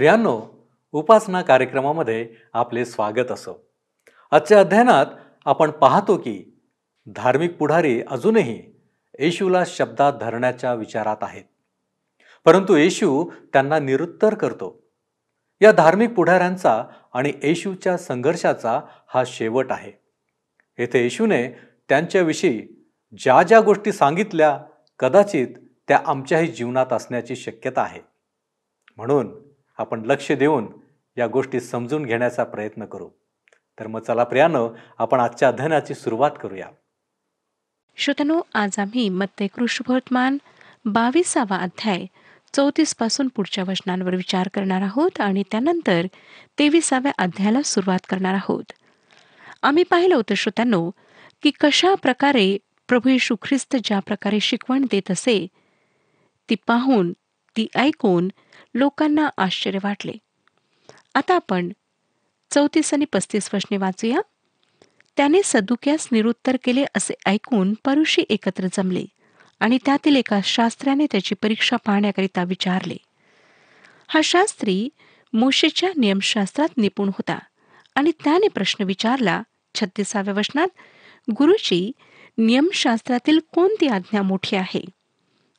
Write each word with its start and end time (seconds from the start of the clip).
प्रियांनो 0.00 0.42
उपासना 0.92 1.42
कार्यक्रमामध्ये 1.42 2.34
आपले 2.52 2.84
स्वागत 2.84 3.32
असो. 3.32 3.70
आजच्या 4.30 4.60
अध्ययनात 4.60 5.06
आपण 5.44 5.70
पाहतो 5.70 6.16
की 6.16 6.60
धार्मिक 7.06 7.56
पुढारी 7.56 8.02
अजूनही 8.02 8.62
येशूला 9.18 9.62
शब्दात 9.66 10.12
धरण्याच्या 10.12 10.74
विचारात 10.74 11.16
आहेत. 11.22 11.44
परंतु 12.44 12.76
येशू 12.76 13.30
त्यांना 13.52 13.78
निरुत्तर 13.78 14.34
करतो. 14.34 14.82
या 15.60 15.72
धार्मिक 15.72 16.14
पुढाऱ्यांचा 16.14 16.84
आणि 17.14 17.32
येशूच्या 17.42 17.96
संघर्षाचा 17.96 18.80
हा 19.06 19.22
शेवट 19.26 19.72
आहे. 19.72 19.92
येथे 20.78 21.02
येशूने 21.02 21.48
त्यांच्याविषयी 21.88 22.68
ज्या 23.18 23.42
ज्या 23.42 23.60
गोष्टी 23.60 23.92
सांगितल्या 23.92 24.60
कदाचित 24.98 25.48
त्या 25.88 26.00
आमच्याही 26.06 26.46
जीवनात 26.46 26.92
असण्याची 26.92 27.36
शक्यता 27.36 27.82
आहे. 27.82 28.00
म्हणून 28.96 29.49
आपण 29.80 30.02
लक्ष 30.04 30.32
देऊन 30.32 30.66
या 31.18 31.26
गोष्टी 31.26 31.60
समजून 31.60 32.04
घेण्याचा 32.06 32.44
प्रयत्न 32.44 32.84
करू. 32.84 33.08
तर 33.78 33.86
मग 33.86 34.00
चला 34.00 34.24
प्रियानं 34.24 34.68
आपण 34.98 35.20
आजच्या 35.20 35.48
अध्ययनाची 35.48 35.94
सुरुवात 35.94 36.30
करूया. 36.42 36.66
श्रोतनो 37.96 38.40
आज 38.54 38.78
आम्ही 38.78 39.08
मत्ते 39.08 39.46
कृष्णवर्तमान 39.46 40.38
बावीसावा 40.84 41.56
अध्याय 41.56 42.06
चौतीसपासून 42.54 43.28
पुढच्या 43.28 43.64
वचनांवर 43.68 44.14
विचार 44.14 44.48
करणार 44.54 44.82
आहोत 44.82 45.20
आणि 45.20 45.42
त्यानंतर 45.50 46.06
तेविसाव्या 46.58 47.12
अध्यायाला 47.18 47.62
सुरुवात 47.62 48.06
करणार 48.08 48.34
आहोत. 48.34 48.72
आम्ही 49.62 49.82
पाहिलं 49.82 50.14
होतं 50.14 50.34
श्रोत्यांनो 50.34 50.90
की 51.42 51.50
कशा 51.60 51.94
प्रकारे 51.94 52.58
प्रभू 52.88 53.08
येशू 53.08 53.36
ख्रिस्त 53.42 53.76
ज्या 53.84 53.98
प्रकारे 53.98 54.40
शिकवण 54.40 54.84
देत 54.90 55.10
असे 55.10 55.46
ती 56.50 56.54
पाहून 56.66 57.12
ती 57.56 57.66
ऐकून 57.76 58.28
लोकांना 58.74 59.28
आश्चर्य 59.38 59.78
वाटले. 59.82 60.12
आता 61.14 61.34
आपण 61.34 61.68
चौतीस 62.50 62.94
आणि 62.94 63.04
पस्तीस 63.04 63.50
वचने 63.54 63.76
वाचूया. 63.76 64.20
त्याने 65.16 65.40
सदुक्यास 65.44 66.08
निरुत्तर 66.12 66.56
केले 66.64 66.84
असे 66.96 67.14
ऐकून 67.26 67.74
परुषी 67.84 68.22
एकत्र 68.28 68.66
जमले 68.72 69.04
आणि 69.60 69.78
त्यातील 69.84 70.16
एका 70.16 70.40
शास्त्र्याने 70.44 71.06
त्याची 71.10 71.34
परीक्षा 71.34 71.76
पाहण्याकरिता 71.76 72.44
विचारले. 72.44 72.96
हा 74.08 74.20
शास्त्री 74.24 74.88
मोशेच्या 75.32 75.90
नियमशास्त्रात 75.96 76.68
निपुण 76.76 77.08
होता 77.08 77.38
आणि 77.94 78.12
त्याने 78.24 78.48
प्रश्न 78.48 78.84
विचारला 78.84 79.42
छत्तीसाव्या 79.74 80.34
वचनात 80.34 80.68
गुरुची 81.30 81.92
नियमशास्त्रातील 82.38 83.38
कोणती 83.54 83.86
आज्ञा 83.86 84.22
मोठी 84.22 84.56
आहे? 84.56 84.84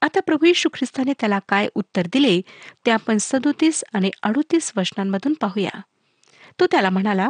आता 0.02 0.20
प्रभू 0.20 0.46
यशू 0.46 0.70
ख्रिस्ताने 0.74 1.14
त्याला 1.20 1.40
काय 1.50 1.68
उत्तर 1.76 2.08
दिले 2.14 2.42
ते 2.86 2.92
आपण 2.92 3.18
सदोतीस 3.18 3.84
आणि 3.94 4.10
अडोतीस 4.24 4.72
वचनांमधून 4.78 5.34
पाहूया. 5.34 5.80
तो 6.60 6.66
त्याला 6.66 6.90
म्हणाला 6.90 7.30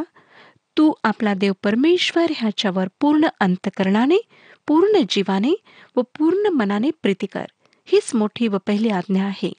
तू 0.76 0.92
आपला 1.04 1.34
देव 1.34 1.52
परमेश्वर 1.62 2.32
ह्याच्यावर 2.36 2.88
पूर्ण 3.00 3.26
अंतकरणाने 3.40 4.18
पूर्ण 4.66 5.00
जीवाने 5.08 5.54
व 5.96 6.02
पूर्ण 6.18 6.48
मनाने 6.48 6.90
प्रीती 7.02 7.26
कर. 7.26 7.44
हीच 7.84 8.14
मोठी 8.14 8.48
व 8.48 8.58
पहिली 8.66 8.88
आज्ञा 8.88 9.24
आहे. 9.24 9.52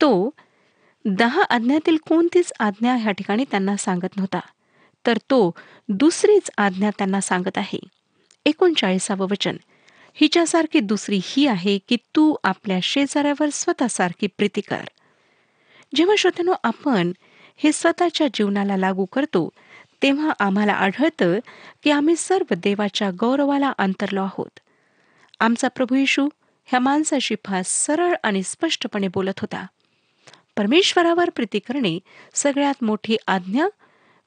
तो 0.00 0.30
दहा 1.04 1.42
आज्ञातील 1.42 1.96
कोणतीच 1.96 2.52
आज्ञा 2.60 2.94
ह्या 2.96 3.12
ठिकाणी 3.12 3.44
त्यांना 3.50 3.76
सांगत 3.76 4.16
नव्हता 4.16 4.40
तर 5.06 5.18
तो 5.30 5.50
दुसरीच 5.88 6.50
आज्ञा 6.58 6.90
त्यांना 6.90 7.20
सांगत 7.20 7.58
आहे. 7.58 7.78
एकोणचाळीसावं 8.46 9.26
वचन. 9.30 9.56
हिच्यासारखी 10.14 10.80
दुसरी 10.80 11.20
ही 11.24 11.46
आहे 11.46 11.78
की 11.88 11.96
तू 11.96 12.36
आपल्या 12.44 12.78
शेजाऱ्यावर 12.82 13.48
स्वतःसारखी 13.52 14.26
प्रीती 14.26 14.60
कर. 14.60 14.84
जेव्हा 15.94 16.16
श्रोत्यानो 16.18 16.54
आपण 16.64 17.12
हे 17.56 17.72
स्वतःच्या 17.72 18.26
जीवनाला 18.34 18.76
लागू 18.76 19.04
करतो 19.04 19.48
तेव्हा 20.02 20.32
आम्हाला 20.38 20.72
आढळतं 20.72 21.38
की 21.82 21.90
आम्ही 21.90 22.16
सर्व 22.16 22.54
देवाच्या 22.54 23.10
गौरवाला 23.20 23.72
अंतरलो 23.78 24.22
आहोत. 24.22 24.60
आमचा 25.40 25.68
प्रभू 25.68 25.94
येशू 25.94 26.28
ह्या 26.64 26.80
माणसाशी 26.80 27.34
फार 27.44 27.62
सरळ 27.64 28.14
आणि 28.22 28.42
स्पष्टपणे 28.42 29.08
बोलत 29.08 29.38
होता. 29.38 29.66
परमेश्वरावर 30.56 31.30
प्रीती 31.30 31.58
करणे 31.58 31.98
सगळ्यात 32.34 32.84
मोठी 32.84 33.16
आज्ञा 33.26 33.68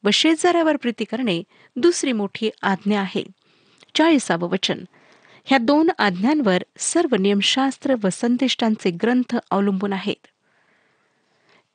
व 0.03 0.09
शेजाऱ्यावर 0.09 0.75
प्रीती 0.75 1.03
करणे 1.03 1.43
दुसरी 1.75 2.11
मोठी 2.11 2.49
आज्ञा 2.61 3.01
आहे. 3.01 3.23
चाळीसावं 3.95 4.49
वचन. 4.49 4.83
ह्या 5.47 5.57
दोन 5.57 5.89
आज्ञांवर 5.97 6.63
सर्व 6.77 7.15
नियमशास्त्र 7.15 7.95
व 8.03 8.07
संदिष्टांचे 8.11 8.91
ग्रंथ 8.91 9.35
अवलंबून 9.51 9.93
आहेत. 9.93 10.27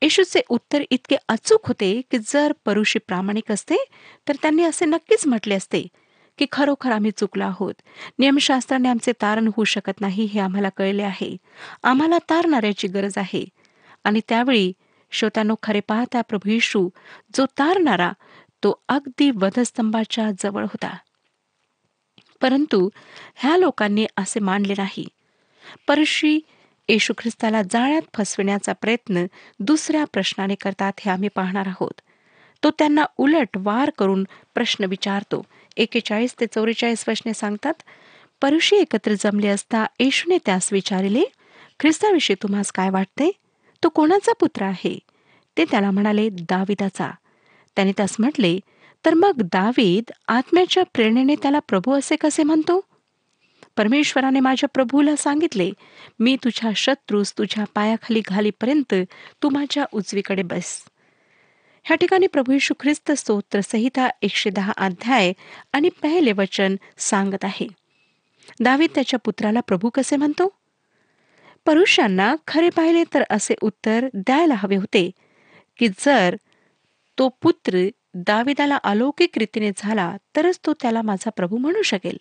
येशूचे 0.03 0.41
उत्तर 0.49 0.83
इतके 0.91 1.17
अचूक 1.29 1.69
होते 1.69 2.01
की 2.11 2.19
जर 2.27 2.53
परुषी 2.65 2.99
प्रामाणिक 2.99 3.53
असते 3.53 3.85
तर 4.29 4.37
त्यांनी 4.43 4.63
असे 4.63 4.85
नक्कीच 4.85 5.27
म्हटले 5.27 5.55
असते 5.55 5.87
की 6.39 6.47
खरोखर 6.53 6.93
आम्ही 6.93 7.11
चुकलो 7.11 7.45
आहोत. 7.45 7.75
नियमशास्त्राने 8.19 8.89
आमचे 8.89 9.13
तारण 9.13 9.47
होऊ 9.47 9.65
शकत 9.65 10.01
नाही 10.01 10.25
हे 10.25 10.41
आम्हाला 10.41 10.69
कळले 10.69 11.03
आहे. 11.03 11.37
आम्हाला 11.83 12.19
तारणाऱ्याची 12.19 12.89
गरज 12.89 13.19
आहे. 13.19 13.45
आणि 14.05 14.21
त्यावेळी 14.29 14.73
श्रोत्यानो 15.11 15.55
खरे 15.63 15.81
पाहता 15.81 16.21
प्रभू 16.21 16.51
येशू 16.51 16.89
जो 17.37 17.47
तारणारा 17.47 18.13
तो 18.65 18.83
अगदी 18.89 19.31
वधस्तंभाच्या 19.31 20.31
जवळ 20.39 20.63
होता. 20.63 20.97
परंतु 22.41 22.89
ह्या 23.35 23.57
लोकांनी 23.57 24.07
असे 24.17 24.41
मानले 24.41 24.75
नाही. 24.79 25.07
परशी 25.89 26.41
येशू 26.89 27.13
ख्रिस्ताला 27.19 27.63
जाळ्यात 27.63 28.03
फसविण्याचा 28.15 28.73
प्रयत्न 28.73 29.27
दुसऱ्या 29.61 30.05
प्रश्नाने 30.05 30.55
करतात 30.55 30.93
हे 31.01 31.11
आम्ही 31.11 31.29
पाहणार 31.29 31.67
आहोत. 31.67 32.01
तो 32.65 32.71
त्यांना 32.71 33.05
उलट 33.19 33.49
वार 33.57 33.91
करून 33.99 34.25
प्रश्न 34.55 34.85
विचारतो. 34.85 35.43
एकेचाळीस 35.77 36.35
ते 36.41 36.47
चौवेचाळीस 36.47 37.05
वचने 37.09 37.35
सांगतात 37.35 37.75
परुषी 38.43 38.77
एकत्र 38.77 39.15
जमले 39.21 39.49
असता 39.49 39.87
येशूने 40.01 40.39
त्यास 40.47 40.73
विचारले 40.73 41.23
ख्रिस्ताविषयी 41.81 42.37
तुम्हास 42.43 42.73
काय 42.73 42.91
वाटते? 42.91 43.31
तो 43.83 43.89
कोणाचा 43.89 44.33
पुत्र 44.41 44.63
आहे? 44.63 44.99
ते 45.57 45.65
त्याला 45.65 45.91
म्हणाले 45.91 46.29
दाविदाचा. 46.29 47.11
त्याने 47.77 47.93
त्यास 47.97 48.17
म्हटले 48.19 48.61
तर 49.05 49.15
मग 49.15 49.33
दावीद 49.37 50.13
आत्म्याच्या 50.29 50.83
प्रेरणेने 50.95 51.35
त्याला 51.35 51.59
प्रभू 51.59 51.93
असे 51.93 52.17
कसे 52.17 52.43
म्हणतो? 52.43 52.81
परमेश्वराने 53.77 54.41
माझ्या 54.41 54.69
प्रभूला 54.69 55.17
सांगितले 55.17 55.71
मी 56.19 56.37
तुझ्या 56.37 56.71
शत्रूस 56.77 57.33
तुझ्या 57.39 57.65
पायाखाली 57.75 58.21
घालीपर्यंत 58.29 58.95
तू 59.43 59.49
माझ्या 59.49 59.85
उजवीकडे 59.93 60.43
बस. 60.43 60.83
ह्या 61.85 61.97
ठिकाणी 61.97 62.27
प्रभू 62.27 62.53
यशू 62.53 62.75
ख्रिस्त 62.81 63.13
स्तोत्र 63.13 63.61
संहिता 63.61 64.09
एकशे 64.23 64.51
दहा 64.51 64.73
अध्याय 64.77 65.33
आणि 65.73 65.89
पहिले 65.89 66.33
वचन 66.33 66.77
सांगत 66.99 67.45
आहे. 67.45 67.67
दावीद 68.61 68.91
त्याच्या 68.95 69.19
पुत्राला 69.19 69.61
प्रभू 69.61 69.91
कसे 69.91 70.17
म्हणतो? 70.17 70.49
परुषांना 71.67 72.35
खरे 72.47 72.69
पाहिले 72.69 73.05
तर 73.15 73.23
असे 73.31 73.55
उत्तर 73.63 74.07
द्यायला 74.15 74.55
हवे 74.57 74.77
होते 74.77 75.11
की 75.79 75.89
जर 75.89 76.37
तो 77.19 77.29
पुत्र 77.29 77.87
दाविदाला 78.15 78.77
अलौकिक 78.77 79.39
रीतीने 79.39 79.71
झाला 79.77 80.17
तरच 80.37 80.61
तो 80.67 80.73
त्याला 80.73 81.03
माझा 81.03 81.31
प्रभू 81.31 81.57
म्हणू 81.57 81.83
शकेल. 81.83 82.17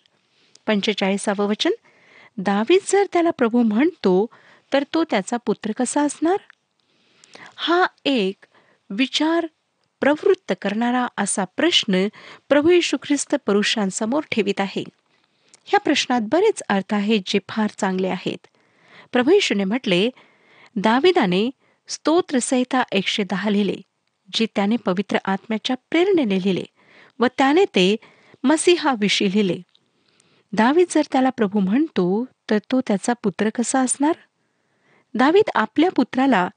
पंचेचाळीसावं 0.66 1.46
वचन 1.46 1.70
दावीद 2.36 2.80
जर 2.86 3.04
त्याला 3.12 3.30
प्रभू 3.30 3.62
म्हणतो 3.62 4.26
तर 4.72 4.84
तो 4.94 5.04
त्याचा 5.04 5.36
पुत्र 5.36 5.72
कसा 5.76 6.02
असणार? 6.02 6.36
हा 7.56 7.86
एक 8.04 8.44
विचार 8.90 9.46
प्रवृत्त 10.00 10.52
करणारा 10.62 11.06
असा 11.18 11.44
प्रश्न 11.44 12.08
प्रभू 12.48 12.70
येशू 12.70 12.96
ख्रिस्त 13.02 13.34
पुरुषांसमोर 13.46 14.22
ठेवित 14.30 14.60
आहे. 14.60 14.84
ह्या 15.64 15.80
प्रश्नात 15.80 16.20
बरेच 16.22 16.62
अर्थ 16.68 16.94
आहेत 16.94 17.20
जे 17.26 17.38
फार 17.48 17.70
चांगले 17.78 18.08
आहेत. 18.08 18.46
प्रभू 19.12 19.30
येशूने 19.30 19.64
म्हटले 19.64 20.10
दाविदाने 20.76 21.50
स्तोत्रसहिता 21.88 22.82
एकशे 22.92 23.22
दहा 23.22 23.50
लिहिले. 23.50 23.76
जे 24.32 24.46
त्याने 24.46 24.76
पवित्र 24.76 25.18
आत्म्याच्या 25.24 25.76
प्रेरणेने 25.90 26.34
लिहिले 26.34 26.64
व 27.18 27.26
त्याने 27.38 27.64
ते 27.64 27.96
मसिहाविषयी 28.44 29.28
लिहिले. 29.28 29.60
दावीद 30.52 30.86
जर 30.90 31.02
त्याला 31.12 31.30
प्रभू 31.30 31.60
म्हणतो 31.60 32.24
तर 32.50 32.58
तो 32.58 32.80
त्याचा 32.80 33.12
पुत्र 33.12 33.48
कसा 33.54 33.80
असणार? 33.80 34.12
दावीद 35.14 35.50
आपल्या 35.54 35.90
पुत्राला 35.90 36.48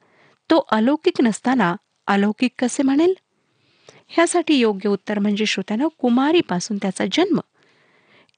तो 0.50 0.68
अलौकिक 0.72 1.22
नसताना 1.22 1.76
अलौकिक 2.08 2.52
कसे 2.60 2.84
म्हणेल? 2.84 3.14
ह्यासाठी 4.08 4.56
योग्य 4.56 4.90
उत्तर 4.90 5.20
म्हणजे 5.20 5.46
श्रोत्यानं 5.46 5.88
कुमारीपासून 5.98 6.78
त्याचा 6.78 7.06
जन्म. 7.12 7.40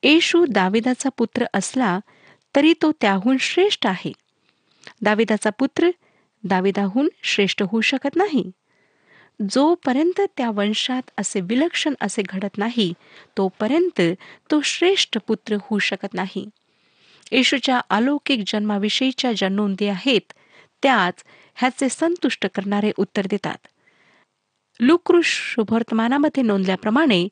येशू 0.04 0.46
दाविदाचा 0.50 1.10
पुत्र 1.10 1.46
असला 1.54 2.00
तरी 2.56 2.74
तो 2.82 2.92
त्याहून 2.92 3.38
श्रेष्ठ 3.38 3.88
आहे. 3.88 4.12
दाविदाचा 5.02 5.50
पुत्र 5.50 5.90
दाविदाहून 6.44 7.10
श्रेष्ठ 7.24 7.64
होऊ 7.64 7.82
शकत 7.82 8.16
नाही. 8.16 8.52
जोपर्यंत 9.40 10.22
त्या 10.38 10.50
वंशात 10.50 11.10
असे 11.18 11.42
विलक्षण 11.42 11.94
असे 12.02 12.22
घडत 12.30 12.58
नाही 12.58 12.94
तोपर्यंत 13.38 14.02
तो 14.52 14.62
श्रेष्ठ 14.62 15.18
पुत्र 15.28 15.56
होऊ 15.56 15.80
शकत 15.80 16.14
नाही. 16.14 16.46
येशूच्या 17.32 17.82
अलौकिक 17.90 18.44
जन्माविषयीच्या 18.48 19.32
ज्या 19.34 19.50
नोंदी 19.50 19.88
आहेत 19.88 20.34
त्याच 20.84 21.24
ह्याचे 21.56 21.90
संतुष्ट 21.90 22.46
करणारे 22.46 22.92
उत्तर 22.98 23.28
देतात. 23.30 23.58
लुकृष 24.80 25.28
शुभवर्तमानामध्ये 25.54 26.44
नोंदल्याप्रमाणे 26.44 27.28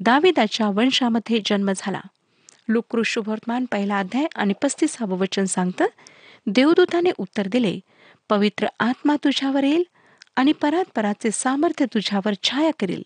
दाविदाच्या 0.00 0.68
वंशामध्ये 0.68 1.40
जन्म 1.46 1.70
झाला. 1.76 2.00
लुकृष 2.68 3.08
शुभवर्तमान 3.08 3.64
पहिला 3.64 3.98
अध्याय 3.98 4.26
आणि 4.36 4.54
पस्तीसावं 4.62 5.18
वचन 5.18 5.44
सांगतं 5.44 5.86
देवदूताने 6.46 7.10
उत्तर 7.18 7.46
दिले 7.46 7.78
पवित्र 8.30 8.66
आत्मा 8.80 9.16
तुझ्यावर 9.24 9.64
येईल 9.64 9.82
आणि 10.36 10.52
परात्पराचे 10.52 11.30
सामर्थ्य 11.30 11.86
तुझ्यावर 11.94 12.32
छाया 12.42 12.70
करील. 12.80 13.02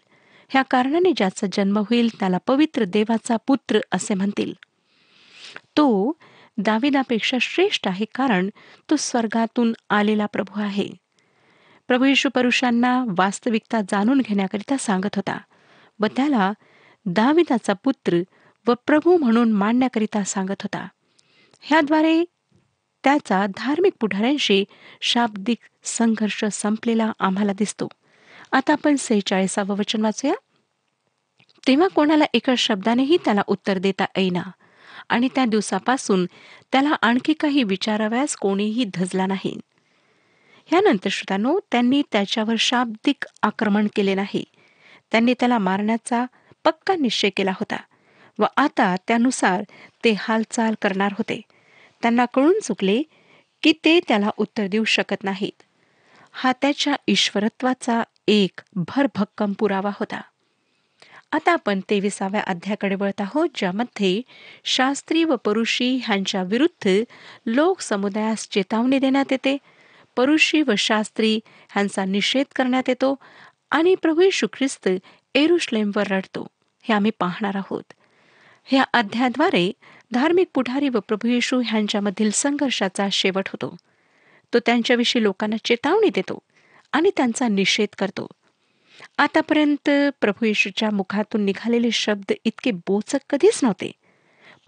ह्या 0.49 0.63
कारणाने 0.63 1.13
ज्याचा 1.17 1.47
जन्म 1.53 1.79
होईल 1.79 2.09
त्याला 2.21 2.39
पवित्र 2.47 2.85
देवाचा 2.85 3.37
पुत्र 3.47 3.79
असे 3.93 4.15
म्हणतील. 4.15 4.53
तो 5.57 6.13
दाविदापेक्षा 6.59 7.37
श्रेष्ठ 7.41 7.89
आहे 7.89 8.05
कारण 8.15 8.49
तो 8.91 8.97
स्वर्गातून 8.97 9.73
आलेला 9.91 10.27
प्रभू 10.27 10.61
आहे. 10.61 10.89
प्रभू 11.89 12.05
येशू 12.05 12.29
परुषांना 12.35 13.05
वास्तविकता 13.19 13.81
जाणून 13.81 14.21
घेण्याकरिता 14.21 14.77
सांगत 14.77 15.17
होता 15.17 15.39
व 16.01 16.07
त्याला 16.07 16.53
दाविदाचा 17.07 17.73
पुत्र 17.73 18.17
व 18.67 18.75
प्रभू 18.87 19.17
म्हणून 19.17 19.53
मांडण्याकरिता 19.53 20.25
सांगत 20.25 20.61
होता. 20.61 20.89
ह्याद्वारे 21.61 22.25
त्याचा 23.05 23.47
धार्मिक 23.57 23.93
पुढाऱ्यांशी 24.01 24.65
शाब्दिक 25.01 25.59
संघर्ष 25.85 26.45
संपलेला 26.45 27.13
आम्हाला 27.19 27.53
दिसतो. 27.53 27.89
आता 28.53 28.73
आपण 28.73 28.97
सेहेचाळीसावं 28.97 29.77
वचन 29.77 30.03
वाचूया. 30.03 30.35
तेव्हा 31.67 31.89
कोणाला 31.89 32.25
एका 32.35 32.55
शब्दानेही 32.59 33.17
त्याला 33.17 33.43
उत्तर 33.47 33.79
देता 33.79 34.05
येईना 34.17 34.43
आणि 35.09 35.29
त्या 35.35 35.45
दिवसापासून 35.45 36.27
त्याला 36.73 36.97
आणखी 37.03 37.33
काही 37.33 37.63
विचाराव्यास 37.63 38.37
कोणीही 38.37 38.85
धजला 38.95 39.27
नाही. 39.27 39.59
ह्यानंतर 40.67 41.09
श्रोतानो 41.11 41.59
त्यांनी 41.73 42.03
त्याच्यावर 42.13 42.55
शाब्दिक 42.59 43.25
आक्रमण 43.43 43.87
केले 43.97 44.15
नाही. 44.15 44.45
त्यांनी 45.11 45.35
त्याला 45.35 45.59
मारण्याचा 45.59 46.25
पक्का 46.65 46.95
निश्चय 46.97 47.31
केला 47.31 47.51
होता 47.51 47.77
व 48.39 48.45
आता 48.57 48.97
त्यानुसार 49.09 49.63
ते 50.05 50.15
हालचाल 50.19 50.75
करणार 50.83 51.13
होते. 51.13 51.41
त्यांना 52.03 52.25
कळून 52.25 52.61
चुकले 52.61 53.03
की 53.63 53.73
ते 53.85 54.01
त्याला 54.09 54.31
उत्तर 54.37 54.67
देऊ 54.67 54.85
शकत 54.85 55.25
नाहीत. 55.25 55.63
हा 56.33 56.53
त्याच्या 56.53 56.97
ईश्वरत्वाचा 57.09 58.03
एक 58.29 58.61
भरभक्कम 58.75 59.53
पुरावा 59.53 59.91
होता. 59.95 60.21
आता 61.33 61.53
आपण 61.53 61.81
तेविसाव्या 61.91 62.41
अध्याकडे 62.47 62.95
वळत 62.95 63.21
आहोत 63.21 63.49
ज्यामध्ये 63.55 64.23
शास्त्री 64.65 65.25
व 65.25 65.37
परुषी 65.37 66.01
ह्यांच्या 66.05 66.43
विरुद्ध 66.43 66.91
लोक 67.47 67.81
समुदायास 67.81 68.49
चेतावणी 68.51 68.99
देण्यात 68.99 69.25
येते. 69.31 69.57
परुषी 70.17 70.63
व 70.63 70.73
शास्त्री 70.79 71.41
ह्यांचा 71.71 72.05
निषेध 72.05 72.47
करण्यात 72.57 72.83
येतो 72.89 73.15
आणि 73.71 73.95
प्रभू 73.95 74.21
येशू 74.21 74.47
ख्रिस्त 74.53 74.89
एरुश्लेमवर 75.35 76.07
रडतो. 76.07 76.47
हे 76.83 76.95
आम्ही 76.95 77.11
पाहणार 77.19 77.57
आहोत. 77.57 77.93
ह्या 78.65 78.83
अध्याद्वारे 78.93 79.73
धार्मिक 80.13 80.49
पुढारी 80.55 80.89
व 80.89 80.99
प्रभू 81.01 81.29
येशू 81.29 81.63
ह्यांच्यामधील 81.65 82.31
संघर्षाचा 82.31 83.09
शेवट 83.13 83.49
होतो. 83.49 83.77
तो 84.55 84.59
त्यांच्याविषयी 84.59 85.23
लोकांना 85.23 85.57
चेतावणी 85.65 86.09
देतो 86.15 86.39
आणि 86.93 87.11
त्यांचा 87.17 87.49
निषेध 87.49 87.89
करतो. 87.99 88.27
आतापर्यंत 89.19 89.91
प्रभू 90.21 90.45
येशूच्या 90.45 90.91
मुखातून 90.91 91.45
निघालेले 91.45 91.91
शब्द 91.91 92.33
इतके 92.45 92.71
बोचक 92.71 93.19
कधीच 93.31 93.61
नव्हते. 93.63 93.93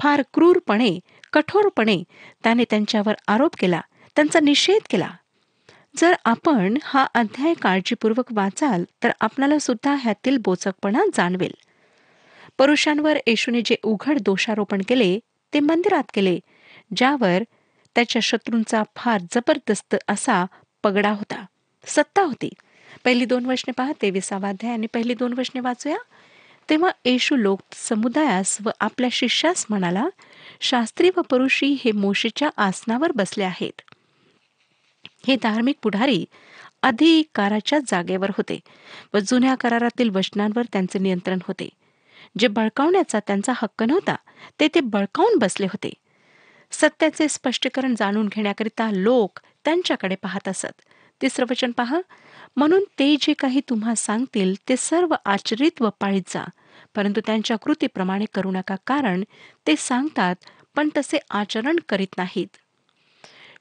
फार 0.01 0.23
क्रूरपणे 0.35 0.99
कठोरपणे 1.33 2.03
त्याने 2.43 2.65
त्यांच्यावर 2.71 3.15
आरोप 3.29 3.57
केला 3.59 3.81
त्यांचा 4.17 4.41
निषेध 4.41 4.81
केला. 4.91 5.11
जर 5.97 6.15
आपण 6.25 6.77
हा 6.83 7.07
अध्याय 7.15 7.55
काळजीपूर्वक 7.55 8.33
वाचाल 8.33 8.85
तर 9.03 9.11
आपणाला 9.21 9.59
सुद्धा 9.59 9.95
ह्यातील 9.95 10.39
बोचकपणा 10.45 11.05
जाणवेल. 11.15 11.55
पुरुषांवर 12.59 13.19
येशूने 13.27 13.61
जे 13.65 13.77
उघड 13.83 14.19
दोषारोपण 14.21 14.83
केले 14.89 15.19
ते 15.55 15.61
मंदिरात 15.61 16.03
केले 16.15 16.39
ज्यावर 16.97 17.43
त्याच्या 17.95 18.21
शत्रूंचा 18.21 18.83
फार 18.97 19.21
जबरदस्त 19.21 19.97
असा 20.09 20.45
पगडा 20.83 21.11
होता. 21.11 21.45
सत्ता 21.87 22.23
होती. 22.23 22.49
पहिली 23.05 23.25
दोन 23.25 23.47
वचने 23.47 23.73
पहा 23.73 23.93
तेविसावाध्याय 24.03 24.73
आणि 24.73 24.87
पहिली 24.87 25.15
दोन 25.15 25.33
वचने 25.39 25.61
वाचूया. 25.61 25.97
तेव्हा 26.71 26.91
येशू 27.05 27.37
लोक 27.37 27.61
समुदायास 27.73 28.59
व 28.65 28.71
आपल्या 28.81 29.09
शिष्यास 29.13 29.67
म्हणाला 29.71 30.09
शास्त्री 30.61 31.11
व 31.17 31.21
परुषी 31.21 31.77
हे 31.85 31.93
मोशीच्या 31.93 32.51
आसनावर 32.57 33.13
बसले 33.13 33.45
आहेत. 33.45 33.81
हे 35.27 35.37
धार्मिक 35.43 35.77
पुढारी 35.83 36.25
अधिकाराच्या 36.83 37.79
जागेवर 37.87 38.31
होते 38.31 38.61
व 39.15 39.19
जुन्या 39.19 39.55
करारातील 39.55 40.11
वचनांवर 40.11 40.63
त्यांचे 40.73 40.99
नियंत्रण 40.99 41.39
होते. 41.49 41.69
जे 42.39 42.49
बळकावण्याचा 42.49 43.19
त्यांचा 43.27 43.53
हक्क 43.57 43.83
नव्हता 43.83 44.17
ते 44.61 44.69
ते 44.75 44.81
बळकावून 44.81 45.39
बसले 45.39 45.67
होते. 45.67 45.93
सत्याचे 46.73 47.29
स्पष्टीकरण 47.29 47.95
जाणून 47.99 48.29
घेण्याकरिता 48.29 48.91
लोक 48.93 49.39
त्यांच्याकडे 49.65 50.15
पाहत 50.15 50.49
असत. 50.49 50.81
तिसरं 51.23 51.47
वचन 51.51 51.71
पहा. 51.71 52.01
म्हणून 52.57 52.85
ते 52.99 53.17
जे 53.21 53.33
काही 53.33 53.61
तुम्हा 53.69 53.95
सांगतील 53.95 54.55
ते 54.69 54.77
सर्व 54.77 55.15
आचरित 55.25 55.83
व 55.83 55.89
पाळीत 56.01 56.23
जा. 56.29 56.45
परंतु 56.95 57.21
त्यांच्या 57.27 57.57
कृतीप्रमाणे 57.57 58.25
करू 58.35 58.51
नका 58.51 58.75
कारण 58.87 59.25
ते 59.67 59.77
सांगतात 59.77 60.35
पण 60.77 60.89
तसे 60.97 61.19
आचरण 61.31 61.77
करीत 61.89 62.19
नाहीत. 62.19 62.49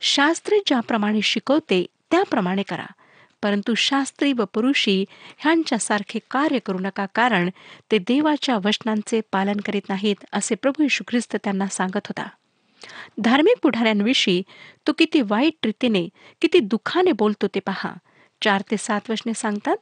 शास्त्र 0.02 0.56
ज्याप्रमाणे 0.66 1.22
शिकवते 1.22 1.86
त्याप्रमाणे 2.12 2.64
करा. 2.64 2.86
परंतु 3.44 3.74
शास्त्री 3.76 4.34
व 4.34 4.46
पुरुषी 4.54 5.06
ह्यांच्यासारखे 5.38 6.20
कार्य 6.32 6.60
करू 6.60 6.80
नका 6.80 7.06
कारण 7.16 7.50
ते 7.92 7.98
देवाच्या 7.98 8.58
वचनांचे 8.66 9.22
पालन 9.32 9.60
करीत 9.66 9.90
नाहीत 9.90 10.26
असे 10.34 10.56
प्रभू 10.56 10.84
यशू 10.84 11.04
ख्रिस्त 11.08 11.36
त्यांना 11.36 11.68
सांगत 11.68 12.08
होता. 12.08 12.28
धार्मिक 13.24 13.58
पुढाऱ्यांविषयी 13.64 14.42
तो 14.88 14.94
किती 14.94 15.22
वाईट 15.22 15.66
रीतीने 15.66 16.08
किती 16.42 16.60
दुःखाने 16.60 17.12
बोलतो 17.12 17.48
ते 17.48 17.60
पहा. 17.60 17.94
चार 18.42 18.62
ते 18.72 18.78
सात 18.78 19.10
वचने 19.10 19.34
सांगतात 19.34 19.78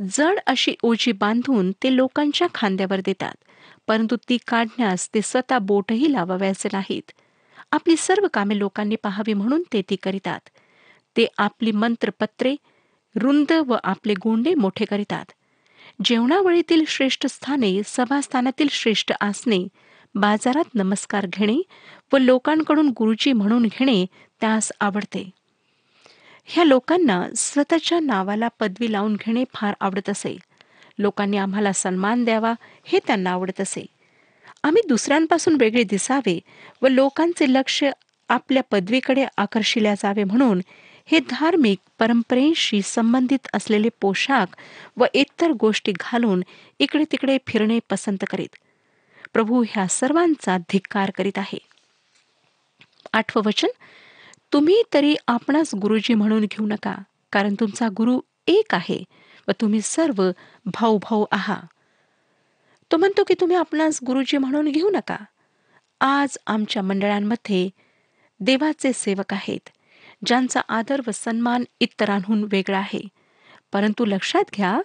जड 0.00 0.38
अशी 0.46 0.74
ओझी 0.82 1.12
बांधून 1.12 1.70
ते 1.82 1.96
लोकांच्या 1.96 2.46
खांद्यावर 2.54 3.00
देतात 3.04 3.34
परंतु 3.88 4.16
ती 4.28 4.38
काढण्यास 4.48 5.08
ते 5.14 5.20
स्वतः 5.22 5.58
बोटही 5.58 6.12
लावाव्याचे 6.12 6.68
नाहीत. 6.72 7.12
आपली 7.72 7.96
सर्व 7.96 8.26
कामे 8.32 8.58
लोकांनी 8.58 8.96
पाहावी 8.96 9.34
म्हणून 9.34 9.62
ते 9.72 9.82
ती 9.90 9.96
करीतात. 9.96 10.40
ते 11.16 11.26
आपली 11.38 11.72
मंत्रपत्रे 11.72 12.54
रुंद 13.16 13.52
व 13.52 13.76
आपले 13.84 14.14
गोंडे 14.14 14.54
मोठे 14.54 14.84
करीतात. 14.84 15.24
जेवणावळीतील 16.04 16.84
श्रेष्ठ 16.88 17.26
स्थाने 17.26 17.80
सभास्थानातील 17.84 18.68
श्रेष्ठ 18.70 19.12
आसने 19.20 19.68
बाजारात 20.14 20.64
नमस्कार 20.74 21.26
घेणे 21.26 21.62
व 22.12 22.18
लोकांकडून 22.18 22.88
गुरुजी 22.88 23.32
म्हणून 23.32 23.62
घेणे 23.62 24.06
त्यास 24.40 24.72
आवडते. 24.80 25.30
ह्या 26.44 26.64
लोकांना 26.64 27.26
स्वतःच्या 27.36 28.00
नावाला 28.00 28.48
पदवी 28.48 28.92
लावून 28.92 29.14
घेणे 29.14 29.44
फार 29.54 29.74
आवडत 29.80 30.10
असे. 30.10 30.36
लोकांनी 30.98 31.36
आम्हाला 31.36 31.72
सन्मान 31.72 32.24
द्यावा 32.24 32.54
हे 32.84 32.98
त्यांना 33.06 33.30
आवडत 33.30 33.60
असे. 33.60 33.86
आम्ही 34.62 34.82
दुसऱ्यांपासून 34.88 35.56
वेगळे 35.60 35.82
दिसावे 35.82 36.40
व 36.82 36.88
लोकांचे 36.88 37.52
लक्ष 37.52 37.84
आपल्या 38.28 38.62
पदवीकडे 38.62 39.26
आकर्षिल्या 39.36 39.94
जावे 39.94 40.24
म्हणून 40.24 40.60
हे 41.06 41.18
धार्मिक 41.20 41.78
परंपरेशी 41.98 42.82
संबंधित 42.82 43.48
असलेले 43.54 43.88
पोशाख 44.00 44.56
व 44.96 45.04
इतर 45.14 45.50
गोष्टी 45.50 45.92
घालून 45.92 46.42
इकडे 46.78 47.04
तिकडे 47.12 47.38
फिरणे 47.46 47.78
पसंत 47.90 48.24
करीत. 48.30 48.56
प्रभू 49.32 49.62
ह्या 49.68 49.86
सर्वांचा 49.86 50.56
धिक्कार 50.58 51.10
करीत 51.10 51.38
आहे. 51.38 51.58
आठवं 53.12 53.42
वचन 53.46 53.68
तुम्ही 54.52 54.82
तरी 54.94 55.14
आपणास 55.28 55.74
गुरुजी 55.74 56.14
म्हणून 56.14 56.44
घेऊ 56.44 56.66
नका 56.66 56.94
कारण 57.32 57.54
तुमचा 57.60 57.88
गुरु 57.88 58.20
एक 58.46 58.74
आहे 58.74 59.04
व 59.48 59.52
तुम्ही 59.60 59.80
सर्व 59.82 60.30
भाऊ 60.66 60.98
भाऊ 60.98 61.24
आहात 61.32 61.66
तो 62.92 62.96
म्हणतो 62.96 63.24
की 63.24 63.34
तुम्ही 63.40 63.56
आपणास 63.56 63.98
गुरुजी 64.06 64.38
म्हणून 64.38 64.68
घेऊ 64.68 64.90
नका. 64.90 65.16
आज 66.00 66.36
आमच्या 66.46 66.82
मंडळांमध्ये 66.82 67.68
देवाचे 68.40 68.92
सेवक 68.92 69.32
आहेत. 69.34 69.68
ज्यांचा 70.26 70.60
आदर 70.68 71.00
व 71.06 71.10
सन्मान 71.14 71.64
इतरांहून 71.80 72.46
वेगळा 72.52 72.78
आहे. 72.78 73.08
परंतु 73.72 74.04
लक्षात 74.04 74.44
घ्या 74.56 74.80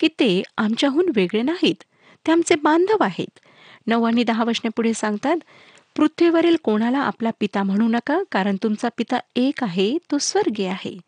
की 0.00 0.08
ते 0.08 0.42
आमच्याहून 0.58 1.10
वेगळे 1.16 1.42
नाहीत. 1.42 1.82
ते 2.26 2.32
आमचे 2.32 2.54
बांधव 2.54 2.96
आहेत. 3.00 3.38
नऊ 3.86 4.04
आणि 4.04 4.24
दहा 4.24 4.44
वर्षने 4.44 4.68
पुढे 4.68 4.94
सांगतात 4.94 5.36
पृथ्वीवरील 5.96 6.56
कोणाला 6.62 6.98
आपला 6.98 7.30
पिता 7.40 7.62
म्हणू 7.62 7.88
नका 7.88 8.22
कारण 8.32 8.56
तुमचा 8.62 8.88
पिता 8.96 9.18
एक 9.36 9.64
आहे 9.64 9.98
तो 10.10 10.18
स्वर्गीय 10.18 10.68
आहे. 10.68 10.98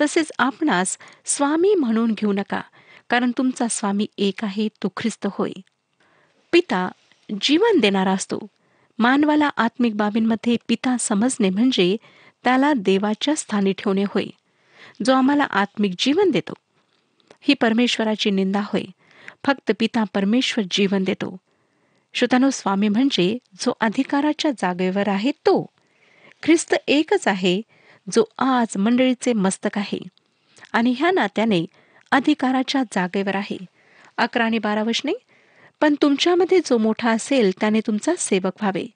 तसेच 0.00 0.32
आपणास 0.38 0.98
स्वामी 1.24 1.74
म्हणून 1.74 2.12
घेऊ 2.12 2.32
नका 2.32 2.60
कारण 3.08 3.32
तुमचा 3.38 3.68
स्वामी 3.70 4.06
एक 4.18 4.44
आहे 4.44 4.68
तो 4.68 4.88
ख्रिस्त 4.96 5.26
होय. 5.30 5.52
पिता 6.52 6.88
जीवन 7.40 7.80
देणारा 7.80 8.12
असतो. 8.12 8.46
मानवाला 8.98 9.50
आत्मिक 9.56 9.96
बाबींमध्ये 9.96 10.56
पिता 10.68 10.96
समजणे 11.00 11.50
म्हणजे 11.50 11.96
त्याला 12.46 12.72
देवाच्या 12.76 13.34
स्थानी 13.36 13.72
ठेवणे 13.72 14.04
होय 14.08 14.24
जो 15.04 15.14
आम्हाला 15.14 15.44
आत्मिक 15.44 15.92
जीवन 15.98 16.30
देतो. 16.30 16.52
ही 17.40 17.54
परमेश्वराची 17.54 18.30
निंदा 18.30 18.60
होय 18.64 18.82
फक्त 19.46 19.72
पिता 19.78 20.04
परमेश्वर 20.14 20.64
जीवन 20.70 21.04
देतो. 21.04 21.36
श्रोतानो 22.14 22.50
स्वामी 22.50 22.88
म्हणजे 22.88 23.38
जो 23.60 23.72
अधिकाराच्या 23.80 24.50
जागेवर 24.50 25.08
आहे 25.08 25.30
तो. 25.30 25.66
ख्रिस्त 26.42 26.74
एकच 26.88 27.28
आहे 27.28 27.62
जो 28.12 28.24
आज 28.38 28.76
मंडळीचे 28.76 29.32
मस्तक 29.32 29.78
आहे 29.78 29.98
आणि 30.72 30.94
ह्या 30.98 31.10
नात्याने 31.10 31.64
अधिकाराच्या 32.10 32.82
जागेवर 32.82 33.36
आहे. 33.36 33.58
अकरा 34.18 34.44
आणि 34.44 34.58
बारा 34.58 34.82
वशने 34.82 35.12
पण 35.80 35.94
तुमच्यामध्ये 36.02 36.58
जो 36.58 36.78
मोठा 36.78 37.10
असेल 37.10 37.50
त्याने 37.60 37.80
तुमचा 37.80 38.12
सेवक 38.18 38.52
व्हावे. 38.60 38.86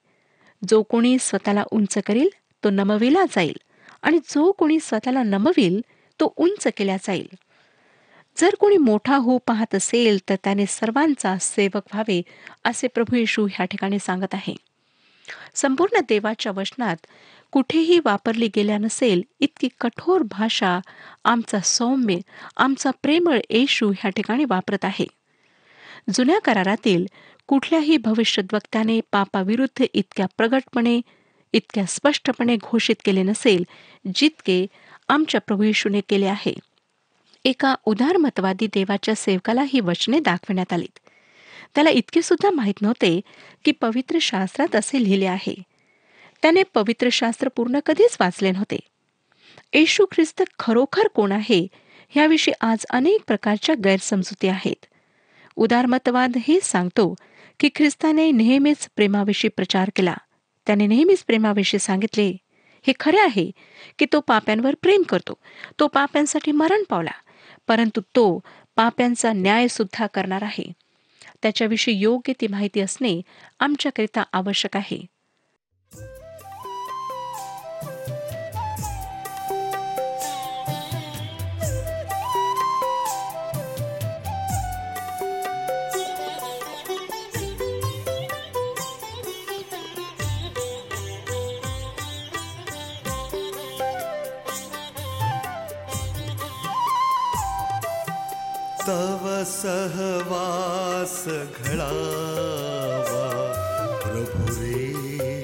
जो 0.69 0.83
कोणी 0.83 1.17
स्वतःला 1.19 1.63
उंच 1.71 1.97
करील 2.05 2.29
तो 2.63 2.69
नमविला 2.69 3.23
जाईल 3.31 3.57
आणि 4.01 4.19
जो 4.25 4.51
कोणी 4.51 4.79
स्वतःला 4.79 5.23
नमविल 5.23 5.81
तो 6.19 6.33
उंच 6.37 6.67
केला 6.77 6.97
जाईल. 6.97 7.27
जर 8.37 8.55
कोणी 8.55 8.77
मोठा 8.77 9.15
होऊ 9.15 9.37
पाहत 9.37 9.75
असेल 9.75 10.19
तर 10.29 10.35
त्याने 10.43 10.65
सर्वांचा 10.65 11.37
सेवक 11.41 11.83
व्हावे 11.93 12.21
असे 12.65 12.87
प्रभू 12.87 13.15
येशू 13.15 13.45
ह्या 13.45 13.65
ठिकाणी 13.65 13.99
सांगत 13.99 14.33
आहे. 14.33 14.55
संपूर्ण 15.55 15.99
देवाच्या 16.09 16.51
वचनात 16.55 17.07
कुठेही 17.51 17.99
वापरली 18.05 18.47
गेल्या 18.55 18.77
नसेल 18.77 19.21
इतकी 19.39 19.67
कठोर 19.81 20.21
भाषा 20.21 20.79
आमचा 21.25 21.59
सौम्य 21.59 22.17
आमचा 22.57 22.91
प्रेमळ 23.01 23.39
येशू 23.49 23.91
ह्या 23.91 24.09
ठिकाणी 24.09 24.45
वापरत 24.45 24.85
आहे. 24.85 25.05
जुन्या 26.13 26.39
करारातील 26.39 27.05
कुठल्याही 27.47 27.97
भविष्यद्वक्त्याने 27.97 28.99
पापाविरुद्ध 29.11 29.85
इतक्या 29.93 30.25
प्रगटपणे 30.37 31.01
इतक्या 31.53 31.85
स्पष्टपणे 31.85 32.55
घोषित 32.55 32.95
केले 33.05 33.23
नसेल 33.23 33.63
जितके 34.15 34.67
आमच्या 35.09 35.41
प्रभू 35.41 35.63
येशूने 35.63 36.01
केले 36.09 36.25
आहे. 36.25 36.53
एका 37.45 37.75
उदारमतवादी 37.85 38.67
देवाच्या 38.67 39.15
सेवकाला 39.15 39.63
ही 39.67 39.79
वचने 39.79 40.19
दाखविण्यात 40.19 40.73
आलीत. 40.73 40.99
त्याला 41.75 41.89
इतके 41.89 42.21
सुद्धा 42.21 42.51
माहीत 42.51 42.81
नव्हते 42.81 43.21
की 43.65 43.71
पवित्र 43.71 44.17
शास्त्रात 44.21 44.75
असे 44.75 45.03
लिहिले 45.03 45.25
आहे. 45.25 45.61
त्याने 46.41 46.63
पवित्र 46.63 47.09
शास्त्र 47.11 47.47
पूर्ण 47.47 47.79
कधीच 47.79 48.17
वाचले 48.19 48.51
नव्हते. 48.51 48.79
येशू 49.73 50.05
ख्रिस्त 50.05 50.43
खरोखर 50.59 51.07
कोण 51.07 51.31
आहे 51.31 51.67
ह्याविषयी 52.09 52.53
आज 52.61 52.85
अनेक 52.89 53.21
प्रकारच्या 53.27 53.75
गैरसमजुती 53.83 54.47
आहेत. 54.47 54.85
उदारमतवाद 55.55 56.37
हे 56.47 56.59
सांगतो 56.63 57.15
की 57.59 57.69
ख्रिस्ताने 57.75 58.31
नेहमीच 58.31 58.89
प्रेमाविषयी 58.95 59.49
प्रचार 59.49 59.89
केला. 59.95 60.13
त्याने 60.67 60.87
नेहमीच 60.87 61.23
प्रेमाविषयी 61.23 61.79
सांगितले 61.79 62.37
हे 62.87 62.93
खरे 62.99 63.19
आहे 63.19 63.51
की 63.99 64.05
तो 64.13 64.19
पाप्यांवर 64.19 64.75
प्रेम 64.81 65.01
करतो. 65.01 65.33
तो 65.79 65.87
पाप्यांसाठी 65.87 66.51
मरण 66.51 66.83
पावला 66.89 67.11
परंतु 67.67 68.01
तो 68.15 68.39
पाप्यांचा 68.75 69.33
न्याय 69.33 69.67
सुद्धा 69.67 70.07
करणार 70.07 70.43
आहे. 70.43 70.71
त्याच्याविषयी 71.41 71.95
योग्य 71.95 72.33
ती 72.41 72.47
माहिती 72.47 72.79
असणे 72.79 73.21
आमच्याकरिता 73.59 74.23
आवश्यक 74.33 74.77
आहे. 74.77 75.05
तव 98.87 99.25
सहवास 99.47 101.25
घडावा 101.61 103.27
प्रभु 104.03 104.45
रे 104.59 105.43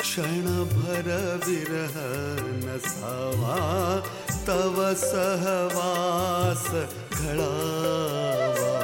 क्षणभर 0.00 1.08
विरह 1.46 1.96
नसावा। 2.64 3.58
तव 4.48 4.76
सहवास 5.02 6.66
घडावा 7.20 8.74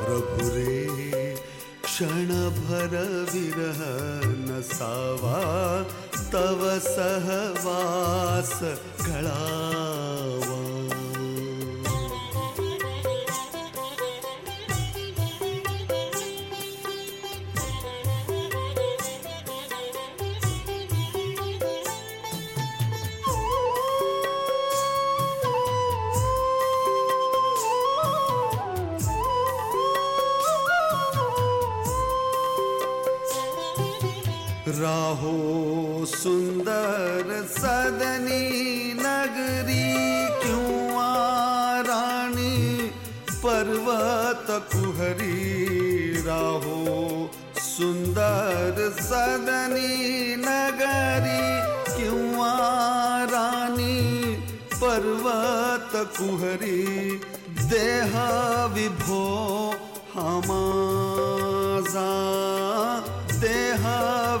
प्रभु 0.00 0.48
रे 0.56 1.34
क्षणभर 1.84 2.92
विरह 3.32 3.80
नसावा। 4.50 5.38
तव 6.32 6.62
सहवास 6.90 8.52
घडावा 9.00 9.59
राहो 34.78 36.04
सुंदर 36.06 37.46
सदनी 37.58 38.92
नगरी 38.94 39.94
किंवा 40.42 41.14
राणी 41.80 42.76
पर्वत 43.44 44.46
कुहरी? 44.72 46.12
राहो 46.22 47.30
सुंदर 47.58 48.94
सदनी 49.00 50.36
नगरी 50.36 51.42
किंवा 51.96 52.54
राणी 53.30 54.00
पर्वत 54.74 55.90
कुहरी? 56.18 57.10
देह 57.48 58.12
विभो 58.74 59.24
हमाजा 60.14 60.79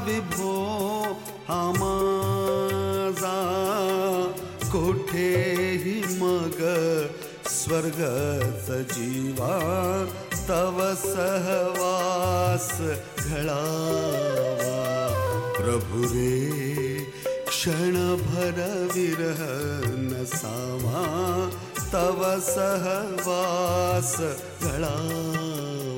विभो 0.06 0.54
हमाजा 1.48 3.36
कोठेही 4.72 5.98
मग 6.20 6.58
स्वर्गच 7.54 8.68
जीवा 8.92 9.56
तव 10.48 10.78
सहवास 11.04 12.68
घडावा 13.18 14.78
प्रभु 15.58 16.02
रे 16.14 16.38
क्षणभर 17.48 18.60
विरह 18.94 19.42
नसावा 20.10 21.04
तव 21.92 22.22
सहवास 22.50 24.14
घडावा 24.62 25.89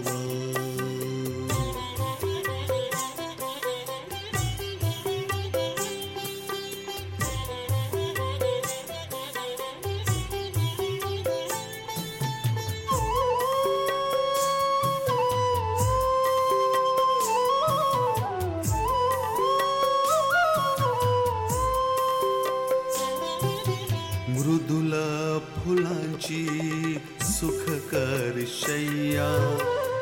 कर 27.94 28.44
शैया 28.48 29.28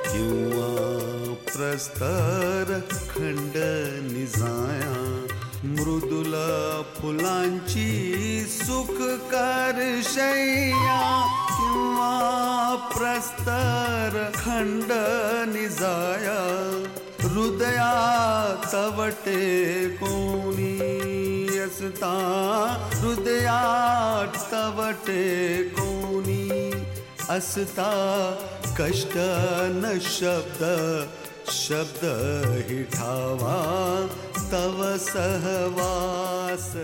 किंवा 0.06 0.68
प्रस्तर 1.46 2.68
खंड 3.10 3.56
निजाया 4.10 4.92
मृदुल 5.72 6.34
फुलांची 6.96 7.88
सुखकर 8.50 9.80
शय्या 10.10 11.00
किंवा 11.50 12.14
प्रस्तर 12.94 14.18
खंड 14.36 14.92
निजाया 15.54 16.38
हृदया 17.22 17.92
तवटे 18.72 19.44
कोणी 20.02 21.58
असता 21.66 22.16
हृदया 22.94 23.60
तवटे 24.52 25.22
कोणी 25.74 25.89
असता 27.30 27.90
कष्ट 28.78 29.12
न 29.74 29.98
शब्द 30.02 30.64
शब्द 31.48 32.04
हि 32.68 32.84
ठावा 32.84 34.06
तव 34.52 34.96
सहवास 34.96 36.76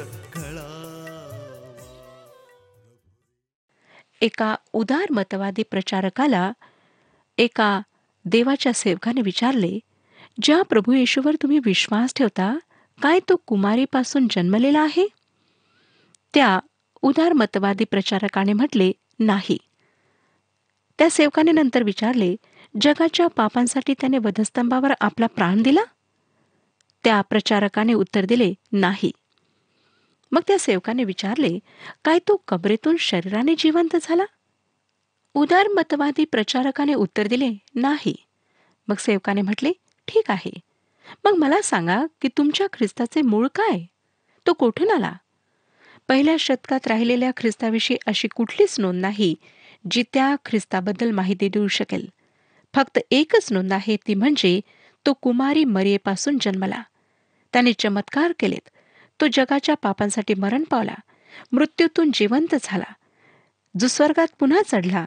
एका 4.20 4.54
उदार 4.72 5.06
मतवादी 5.10 5.62
प्रचारकाला 5.62 6.52
एका 7.38 7.80
देवाच्या 8.24 8.72
सेवकाने 8.72 9.20
विचारले 9.20 9.78
ज्या 10.42 10.62
प्रभू 10.62 10.92
येशूवर 10.92 11.34
तुम्ही 11.34 11.58
विश्वास 11.64 12.14
ठेवता 12.16 12.58
काय 13.02 13.20
तो 13.28 13.36
कुमारीपासून 13.46 14.26
जन्मलेला 14.30 14.80
आहे? 14.80 15.08
त्या 16.34 16.58
उदार 17.02 17.32
मतवादी 17.32 17.84
प्रचारकाने 17.84 18.52
म्हटले 18.52 18.92
नाही. 19.18 19.58
त्या 20.98 21.10
सेवकाने 21.10 21.52
नंतर 21.52 21.82
विचारले 21.82 22.36
जगाच्या 22.80 23.26
पापांसाठी 23.26 23.94
त्याने 24.00 24.18
वधस्तंभावर 24.18 24.92
आपला 25.00 25.26
प्राण 25.26 25.62
दिला? 25.62 25.80
त्या 27.04 27.20
प्रचारकाने 27.20 27.92
उत्तर 27.92 28.24
दिले 28.24 28.54
नाही. 28.72 29.10
मग 30.32 30.40
त्या 30.46 30.58
सेवकाने 30.58 31.04
विचारले 31.04 31.58
काय 32.04 32.18
तो 32.18 32.42
कबरेतून 32.48 32.96
शरीराने 32.96 33.54
जिवंत 33.58 33.96
झाला? 34.02 34.24
उदारमतवादी 35.34 36.24
प्रचारकाने 36.24 36.94
उत्तर 36.94 37.26
दिले 37.26 37.50
नाही. 37.74 38.16
मग 38.88 38.96
सेवकाने 38.98 39.42
म्हटले 39.42 39.72
ठीक 40.08 40.30
आहे. 40.30 40.60
मग 41.24 41.32
मला 41.32 41.62
सांगा 41.62 42.06
की 42.22 42.28
तुमच्या 42.28 42.66
ख्रिस्ताचे 42.72 43.22
मूळ 43.22 43.46
काय? 43.46 43.80
तो 44.46 44.52
कोठून 44.52 44.90
आला? 44.90 45.12
पहिल्या 46.08 46.36
शतकात 46.38 46.86
राहिलेल्या 46.86 47.30
ख्रिस्ताविषयी 47.36 47.96
अशी 48.06 48.28
कुठलीच 48.28 48.80
नोंद 48.80 49.00
नाही. 49.00 49.34
जी 49.90 50.02
त्या 50.02 50.36
ख्रिस्ताबद्दल 50.44 51.10
माहिती 51.10 51.48
देऊ 51.48 51.68
शकेल. 51.68 52.08
फक्त 52.74 52.98
एकच 53.10 53.52
नोंद 53.52 53.72
आहे 53.72 53.96
ती 53.96 54.14
म्हणजे 54.14 54.60
तो 55.06 55.12
कुमारी 55.12 55.64
मरियेपासून 55.64 56.38
जन्मला. 56.40 56.82
त्याने 57.52 57.72
चमत्कार 57.72 58.32
केलेत. 58.38 58.68
तो 59.20 59.26
जगाच्या 59.32 59.74
पापांसाठी 59.74 60.34
मरण 60.34 60.64
पावला. 60.64 60.94
मृत्यूतून 61.52 62.10
जिवंत 62.14 62.54
झाला. 62.62 62.92
जो 63.80 63.88
स्वर्गात 63.88 64.26
पुन्हा 64.38 64.62
चढला 64.66 65.06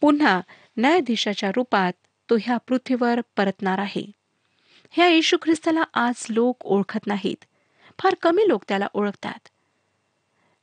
पुन्हा 0.00 0.40
न्यायाधीशाच्या 0.76 1.50
रूपात 1.56 1.92
तो 2.30 2.36
ह्या 2.42 2.56
पृथ्वीवर 2.56 3.20
परतणार 3.36 3.78
आहे. 3.78 4.10
ह्या 4.90 5.06
येशू 5.06 5.36
ख्रिस्ताला 5.42 5.84
आज 5.94 6.26
लोक 6.30 6.56
ओळखत 6.60 7.06
नाहीत. 7.06 7.44
फार 7.98 8.14
कमी 8.22 8.48
लोक 8.48 8.64
त्याला 8.68 8.86
ओळखतात. 8.94 9.48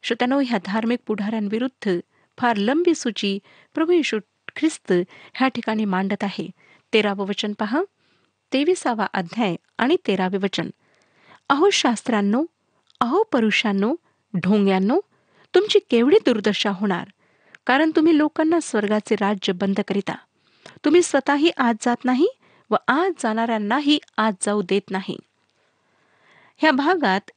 श्रोत्यानो 0.03 0.41
ह्या 0.46 0.60
धार्मिक 0.65 1.00
पुढाऱ्यांविरुद्ध 1.05 2.00
फार 2.38 2.58
लंबी 2.58 2.96
सूची 2.96 3.40
प्रभू 3.74 3.92
येशू 3.92 4.20
ख्रिस्त 4.56 4.94
ह्या 5.34 5.48
ठिकाणी 5.48 5.86
मांडत 5.86 6.24
आहे. 6.24 6.50
तेरावं 6.94 7.28
वचन 7.28 7.54
पहा. 7.60 7.82
तेविसावा 8.54 9.06
अध्याय 9.13 9.56
आणि 9.78 9.98
तेरावे 10.08 10.38
वचन. 10.38 10.70
अहो 11.50 11.70
शास्त्रांनो 11.70 12.46
अहो 13.00 13.24
परुषांनो 13.24 13.96
ढोंग्यांनो 14.36 15.00
तुमची 15.56 15.80
केवढी 15.80 16.18
दुर्दशा 16.25 16.70
होणार? 16.70 17.08
कारण 17.66 17.92
तुम्ही 17.96 18.18
लोकांना 18.18 18.60
स्वर्गाचे 18.60 19.16
राज्य 19.16 19.54
बंद 19.54 19.80
करिता. 19.88 20.16
तुम्ही 20.86 21.02
स्वतःही 21.02 21.52
आज 21.58 21.75
जात 21.82 22.06
नाही 22.06 22.28
व 22.70 22.75
आज 22.88 23.12
जाणाऱ्यांनाही 23.20 24.00
आज 24.18 24.34
जाऊ 24.42 24.62
देत 24.62 24.92
नाही. 24.92 25.18
ह्या 26.58 26.72
भागात 26.72 27.32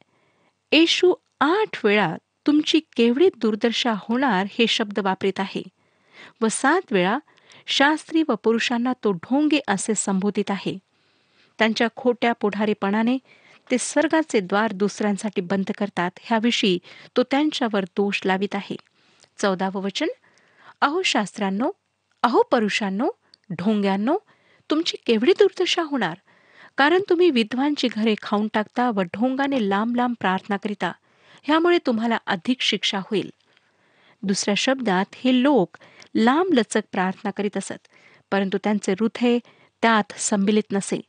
येशू 0.72 1.14
आठ 1.40 1.84
वेळा 1.84 2.14
तुमची 2.46 2.80
केवढी 2.96 3.28
दुर्दशा 3.36 3.92
होणार 3.96 4.46
हे 4.50 4.66
शब्द 4.66 4.98
वापरीत 4.98 5.40
आहे. 5.40 5.62
व 6.40 6.48
सात 6.50 6.80
वेळा 6.90 7.18
शास्त्री 7.66 8.22
व 8.28 8.34
पुरुषांना 8.42 8.92
तो 8.92 9.12
ढोंगे 9.12 9.60
असे 9.68 9.94
संबोधित 9.94 10.50
आहे. 10.50 10.78
त्यांच्या 11.58 11.88
खोट्या 11.96 12.32
पुढारीपणाने 12.32 13.18
ते 13.70 13.76
स्वर्गाचे 13.80 14.40
द्वार 14.40 14.72
दुसऱ्यांसाठी 14.72 15.40
बंद 15.40 15.70
करतात. 15.78 16.10
ह्याविषयी 16.20 16.78
तो 17.16 17.22
त्यांच्यावर 17.22 17.84
दोष 17.84 18.20
लावित 18.24 18.54
आहे. 18.54 18.76
चौदावं 19.38 19.82
वचन. 19.82 20.06
अहो 20.80 21.02
शास्त्रांनो 21.02 21.70
अहो 22.22 22.42
परुषांनो 22.42 23.10
ढोंग्यांनो 23.50 24.18
तुमची 24.70 24.96
केवढी 25.06 25.32
दुर्दशा 25.38 25.82
होणार? 25.82 26.16
कारण 26.76 27.02
तुम्ही 27.08 27.30
विद्वांची 27.30 27.88
घरे 27.88 28.14
खाऊन 28.22 28.48
टाकता 28.52 28.90
व 28.90 29.02
ढोंगाने 29.02 29.68
लांब 29.68 29.96
लांब 29.96 30.14
प्रार्थना 30.20 30.56
करिता. 30.56 30.92
ह्यामुळे 31.42 31.78
तुम्हाला 31.86 32.18
अधिक 32.26 32.60
शिक्षा 32.60 32.98
होईल. 32.98 33.32
दुसऱ्या 34.22 34.54
शब्दात 34.54 35.04
हे 35.14 35.42
लोक 35.42 35.76
लांब 36.14 36.54
लचक 36.54 36.80
प्रार्थना 36.92 37.30
करीत 37.30 37.56
असत 37.56 37.88
परंतु 38.30 38.58
त्यांचे 38.64 38.92
हृदय 38.92 39.38
त्यात 39.82 40.12
संमिलित 40.16 40.62
नसे. 40.72 41.00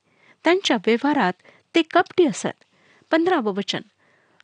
त्यांच्या 0.43 0.77
व्यवहारात 0.85 1.33
ते 1.75 1.81
कपटी 1.81 2.25
असत. 2.25 2.63
पंधरावं 3.11 3.53
वचन. 3.53 3.81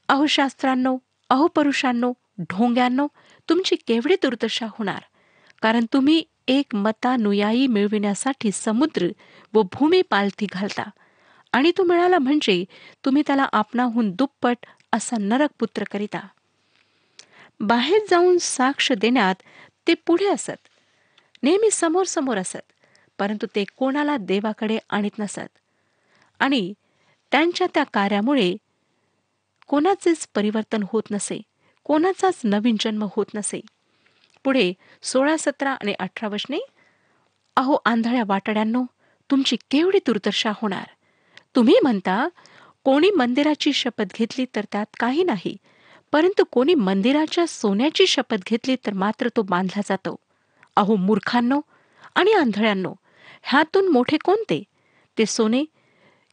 अहो 0.08 0.26
शास्त्रांनो 0.26 0.98
अहो 1.30 1.48
परुषांनो 1.48 2.14
ढोंग्यांनो 2.40 3.08
तुमची 3.50 3.76
केवढी 3.76 4.16
दुर्दशा 4.16 4.66
होणार? 4.66 5.02
कारण 5.62 5.86
तुम्ही 5.94 6.24
एक 6.48 6.76
मतानुयायी 6.76 7.68
मिळविण्यासाठी 7.68 8.52
समुद्र 8.54 9.08
व 9.54 9.62
भूमी 9.62 10.02
पालथी 10.02 10.48
घालता. 10.52 10.90
आणि 11.52 11.72
तो 11.78 11.84
मिळाला 11.84 12.20
म्हणजे 12.20 12.66
तुम्ही 13.06 13.24
त्याला 13.28 13.48
आपणाहून 13.54 14.12
दुप्पट 14.12 14.58
असा 14.94 15.18
नरक 15.20 15.50
पुत्र 15.60 15.84
करिता 15.92 16.20
बाहेर 17.60 18.06
जाऊन 18.10 18.38
साक्ष 18.42 18.92
देण्यात 18.92 19.36
ते 19.88 19.94
पुढे 20.08 20.28
असत. 20.28 20.56
नेहमी 21.44 21.70
समोर 21.72 22.06
समोर 22.06 22.38
असत 22.38 22.72
परंतु 23.20 23.48
ते 23.56 23.64
कोणाला 23.78 24.18
देवाकडे 24.18 24.78
आणीत 24.90 25.20
नसत. 25.20 25.48
आणि 26.40 26.74
त्यांच्या 27.32 27.68
त्या 27.74 27.84
कार्यामुळे 27.94 28.56
कोणाचेच 29.68 30.28
परिवर्तन 30.36 30.84
होत 30.92 31.12
नसे 31.12 31.40
कोणाचाच 31.86 32.42
नवीन 32.44 32.76
जन्म 32.80 33.04
होत 33.16 33.34
नसे. 33.36 33.60
पुढे 34.46 34.72
सोळा 35.04 35.36
सतरा 35.40 35.72
आणि 35.72 35.94
अठरा 36.00 36.28
वशने 36.28 36.60
अहो 37.58 37.78
आंधळ्या 37.86 38.24
वाटाड्यांनो 38.28 38.84
तुमची 39.30 39.56
केवढी 39.72 40.00
दुर्दशा 40.06 40.52
होणार? 40.56 40.86
तुम्ही 41.56 41.76
म्हणता 41.84 42.28
कोणी 42.84 43.12
मंदिराची 43.12 43.74
शपथ 43.74 44.04
घेतली 44.16 44.46
तर 44.56 44.62
त्यात 44.72 44.86
काही 45.00 45.24
नाही. 45.24 45.58
परंतु 46.12 46.44
कोणी 46.52 46.74
मंदिराच्या 46.74 47.48
सोन्याची 47.48 48.08
शपथ 48.08 48.36
घेतली 48.48 48.76
तर 48.76 48.94
मात्र 48.94 49.28
तो 49.28 49.42
बांधला 49.42 49.82
जातो. 49.86 50.16
अहो 50.76 50.96
मूर्खांनो 50.96 51.62
आणि 52.16 52.34
आंधळ्यांनो 52.34 52.94
ह्यातून 53.44 53.88
मोठे 53.88 54.18
कोणते? 54.18 54.64
ते 55.18 55.26
सोने? 55.26 55.64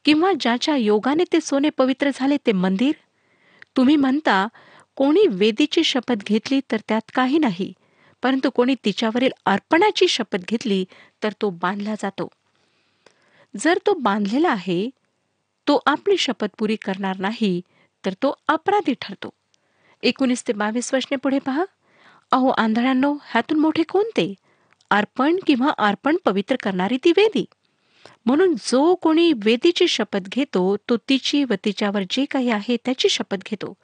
किंवा 0.04 0.32
ज्याच्या 0.40 0.76
योगाने 0.76 1.24
ते 1.32 1.40
सोने 1.40 1.70
पवित्र 1.70 2.10
झाले 2.14 2.36
ते 2.46 2.52
मंदिर? 2.52 2.92
तुम्ही 3.76 3.96
म्हणता 3.96 4.48
कोणी 4.96 5.26
वेदीची 5.26 5.84
शपथ 5.84 6.24
घेतली 6.26 6.60
तर 6.70 6.76
त्यात 6.88 7.10
काही 7.14 7.38
नाही. 7.38 7.72
परंतु 8.22 8.50
कोणी 8.50 8.74
तिच्यावरील 8.84 9.30
अर्पणाची 9.46 10.08
शपथ 10.08 10.38
घेतली 10.48 10.84
तर 11.22 11.32
तो 11.42 11.50
बांधला 11.50 11.94
जातो. 11.94 12.28
जर 13.56 13.78
तो 13.86 13.94
बांधलेला 13.94 14.50
आहे 14.50 14.90
तो 15.70 15.82
आपली 15.86 16.16
शपथ 16.16 16.48
पुरी 16.58 16.76
करणार 16.76 17.18
नाही 17.18 17.60
तर 18.04 18.14
तो 18.22 18.30
अपराधी 18.48 18.94
ठरतो. 19.00 19.28
एकोणीस 20.02 20.42
ते 20.48 20.52
बावीस 20.52 20.92
वर्षने 20.94 21.16
पुढे 21.16 21.38
पहा. 21.38 21.64
अहो 22.32 22.48
आंधळ्यांनो 22.48 23.12
ह्यातून 23.12 23.58
मोठे 23.58 23.82
कोणते 23.82 24.34
अर्पण 24.90 25.36
किंवा 25.46 25.70
अर्पण 25.78 26.16
पवित्र 26.24 26.56
करणारी 26.62 26.96
ती 26.96 27.10
वेदी. 27.10 27.44
म्हणून 28.26 28.54
जो 28.54 28.94
कोणी 28.94 29.32
वेदीची 29.44 29.88
शपथ 29.88 30.28
घेतो 30.28 30.76
तो 30.88 30.96
तिची 30.96 31.44
व 31.44 31.54
तिच्यावर 31.64 32.02
जे 32.10 32.24
काही 32.24 32.50
आहे 32.50 32.76
त्याची 32.84 33.08
शपथ 33.08 33.48
घेतो. 33.50 33.74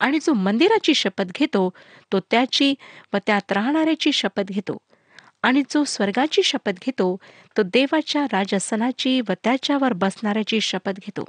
आणि 0.00 0.18
जो 0.18 0.32
मंदिराची 0.32 0.94
शपथ 0.94 1.32
घेतो 1.34 1.70
तो 2.12 2.20
त्याची 2.20 2.74
व 3.14 3.16
त्यात 3.26 3.52
राहणाऱ्याची 3.52 4.12
शपथ 4.12 4.52
घेतो. 4.52 4.78
आणि 5.46 5.62
जो 5.70 5.84
स्वर्गाची 5.84 6.42
शपथ 6.42 6.70
घेतो 6.70 7.16
तो 7.56 7.62
देवाच्या 7.62 8.24
राजसनाची 8.24 9.20
व 9.20 9.32
त्याच्यावर 9.44 9.92
बसणाऱ्याची 9.92 10.60
शपथ 10.60 10.90
घेतो. 10.90 11.24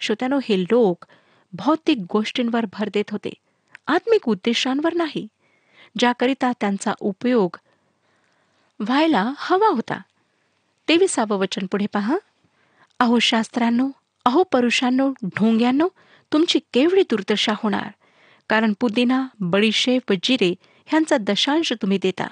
श्रोत्यानो 0.00 0.40
हे 0.44 0.62
लोक 0.62 1.04
भौतिक 1.52 1.98
गोष्टींवर 2.12 2.66
भर 2.72 2.88
देत 2.94 3.10
होते 3.10 3.30
आत्मिक 3.86 4.28
उद्देशांवर 4.28 4.94
नाही 4.94 5.26
ज्याकरिता 5.98 6.52
त्यांचा 6.60 6.92
उपयोग 7.00 7.56
व्हायला 8.80 9.32
हवा 9.36 9.68
होता. 9.68 10.00
तेविसावं 10.88 11.36
वचन 11.36 11.66
पुढे 11.66 11.86
पहा. 11.92 12.18
अहो 12.98 13.18
शास्त्रांनो 13.18 13.88
अहो 14.24 14.42
परुषांनो 14.42 15.12
ढोंग्यांनो 15.22 15.88
तुमची 16.32 16.58
केवढी 16.58 17.02
दुर्दशा 17.02 17.52
होणार? 17.56 17.90
कारण 18.48 18.72
पुदिना 18.80 19.26
बडीशेप 19.40 20.02
व 20.10 20.14
जिरे 20.22 20.54
ह्यांचा 20.86 21.16
दशांश 21.16 21.72
तुम्ही 21.72 21.98
देता. 22.02 22.26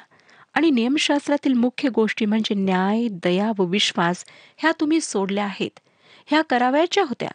आणि 0.57 0.71
नियमशास्त्रातील 0.71 1.53
मुख्य 1.53 1.89
गोष्टी 1.89 2.25
म्हणजे 2.25 2.55
न्याय 2.55 3.09
दया 3.11 3.53
व 3.59 3.65
विश्वास 3.65 4.25
ह्या 4.57 4.73
तुम्ही 4.81 5.01
सोडल्या 5.01 5.45
आहेत. 5.45 5.81
ह्या 6.27 6.43
करावयाच्या 6.43 7.03
होत्या. 7.03 7.29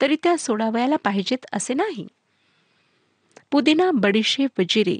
तरी 0.00 0.16
त्या 0.22 0.38
सोडावयाला 0.38 0.96
पाहिजेत 0.96 1.46
असे 1.52 1.74
नाही. 1.74 2.06
पुदिना 3.50 3.90
बडीशेप 3.94 4.60
व 4.60 4.62
जिरे 4.68 4.98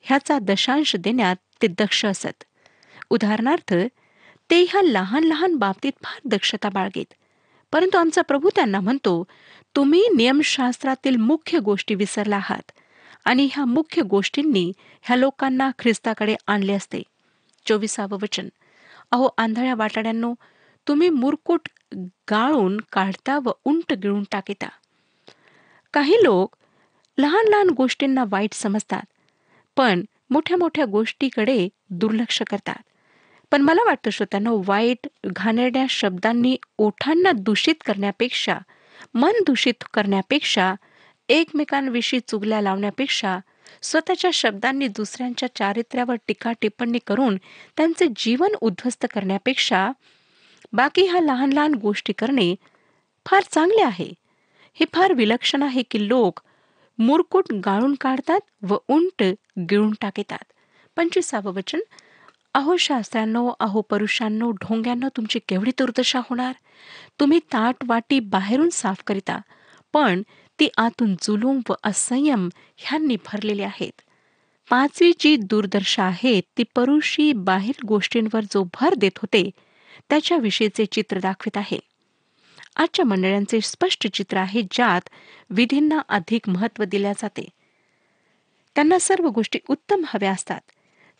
ह्याचा 0.00 0.38
दशांश 0.38 0.96
देण्यात 0.96 1.36
ते 1.62 1.66
दक्ष 1.66 2.04
असत. 2.04 2.44
उदाहरणार्थ 3.10 3.74
ते 4.50 4.62
ह्या 4.62 4.82
लहान 4.82 5.24
लहान 5.24 5.56
बाबतीत 5.56 5.92
फार 6.02 6.20
दक्षता 6.24 6.68
बाळगेत. 6.68 7.14
परंतु 7.72 7.98
आमचा 7.98 8.22
प्रभू 8.22 8.50
त्यांना 8.54 8.80
म्हणतो 8.80 9.24
तुम्ही 9.76 10.08
नियमशास्त्रातील 10.16 11.16
मुख्य 11.16 11.58
गोष्टी 11.58 11.94
विसरला 11.94 12.36
आहात. 12.36 12.72
आणि 13.24 13.48
ह्या 13.52 13.64
मुख्य 13.64 14.02
गोष्टींनी 14.02 14.72
ह्या 15.02 15.16
लोकांना 15.16 15.70
ख्रिस्ताकडे 15.78 16.34
आणले 16.46 16.72
असते. 16.72 17.02
चोवीसावं 17.66 18.18
वचन. 18.22 18.48
अहो 19.10 19.28
आंधळ्या 19.38 19.74
वाटाड्यांनो 19.74 20.34
तुम्ही 20.88 21.08
मुरकूट 21.10 21.68
गाळून 22.30 22.80
काढता 22.92 23.38
व 23.44 23.50
उंट 23.64 23.92
गिळून 23.92 24.24
टाकिता. 24.32 24.68
काही 25.94 26.14
लोक 26.22 26.56
लहान 27.18 27.48
लहान 27.48 27.70
गोष्टींना 27.70 28.24
वाईट 28.28 28.52
समजतात 28.52 29.02
पण 29.76 30.02
मोठ्या 30.30 30.56
मोठ्या 30.56 30.84
गोष्टीकडे 30.84 31.68
दुर्लक्ष 31.90 32.42
करतात. 32.50 32.82
पण 33.50 33.62
मला 33.62 33.80
वाटतं 33.86 34.10
श्रोत्यांना 34.10 34.50
वाईट 34.66 35.06
घाणेरड्या 35.26 35.84
शब्दांनी 35.90 36.56
ओठांना 36.78 37.32
दूषित 37.32 37.74
करण्यापेक्षा 37.86 38.58
मन 39.14 39.32
दूषित 39.46 39.84
करण्यापेक्षा 39.94 40.74
एकमेकांविषयी 41.28 42.20
चुगल्या 42.20 42.60
लावण्यापेक्षा 42.60 43.38
स्वतःच्या 43.82 44.30
शब्दांनी 44.34 44.88
दुसऱ्यांच्या 44.88 45.48
चारित्र्यावर 45.56 46.16
टीका 46.26 46.52
टिप्पणी 46.60 46.98
करून 47.06 47.36
त्यांचे 47.76 48.06
जीवन 48.16 48.54
उद्ध्वस्त 48.60 49.06
करण्यापेक्षा 49.14 49.90
बाकी 50.72 51.02
ह्या 51.02 51.20
लहान 51.20 51.52
लहान 51.52 51.74
गोष्टी 51.74 52.12
करणे 52.12 52.54
फार 53.26 53.42
चांगले 53.42 53.82
आहे. 53.82 54.12
हे 54.74 54.84
फार 54.92 55.12
विलक्षण 55.12 55.62
आहे 55.62 55.82
की 55.82 56.08
लोक 56.08 56.40
मुरकुट 56.98 57.52
गाळून 57.64 57.94
काढतात 58.00 58.40
व 58.62 58.76
उंट 58.88 59.22
गिळून 59.70 59.92
टाकतात. 60.00 60.44
पंचवीसावं 60.96 61.52
वचन 61.54 61.80
अहो 62.54 62.76
शास्त्रांनो 62.76 63.50
अहो 63.60 63.80
परुषांनो 63.80 64.50
ढोंग्यांनो 64.50 65.08
तुमची 65.16 65.38
केवढी 65.48 65.70
दुर्दशा 65.78 66.18
होणार? 66.18 66.52
तुम्ही 67.20 67.38
ताट 67.38 67.84
वाटी 67.86 68.20
बाहेरून 68.20 68.68
साफ 68.72 69.02
करिता 69.06 69.38
पण 69.92 70.22
ती 70.62 70.68
आतून 70.76 71.14
जुलूम 71.22 71.60
व 71.68 71.72
असंयम 71.84 72.48
ह्यांनी 72.76 73.16
भरलेली 73.26 73.62
आहेत. 73.62 74.02
पाचवी 74.70 75.12
जी 75.20 75.36
दूरदर्शा 75.36 76.02
आहे 76.02 76.40
ती 76.40 76.62
परुषी 76.74 77.32
बाहेर 77.32 77.80
गोष्टींवर 77.86 78.40
जो 78.42 78.64
भर 78.64 78.94
देत 78.94 79.18
होते 79.18 79.50
त्याच्याविषयीचे 80.10 80.86
चित्र 80.86 81.18
दाखवित 81.18 81.56
आहे. 81.56 81.78
आजच्या 82.76 83.04
मंडळांचे 83.04 83.60
स्पष्ट 83.60 84.06
चित्र 84.06 84.36
आहे 84.36 84.62
ज्यात 84.62 85.08
विधींना 85.50 85.98
अधिक 86.08 86.48
महत्त्व 86.48 86.84
दिल्या 86.84 87.12
जाते. 87.12 87.48
त्यांना 88.74 88.98
सर्व 88.98 89.28
गोष्टी 89.28 89.58
उत्तम 89.68 90.02
हव्या 90.06 90.30
असतात. 90.30 90.60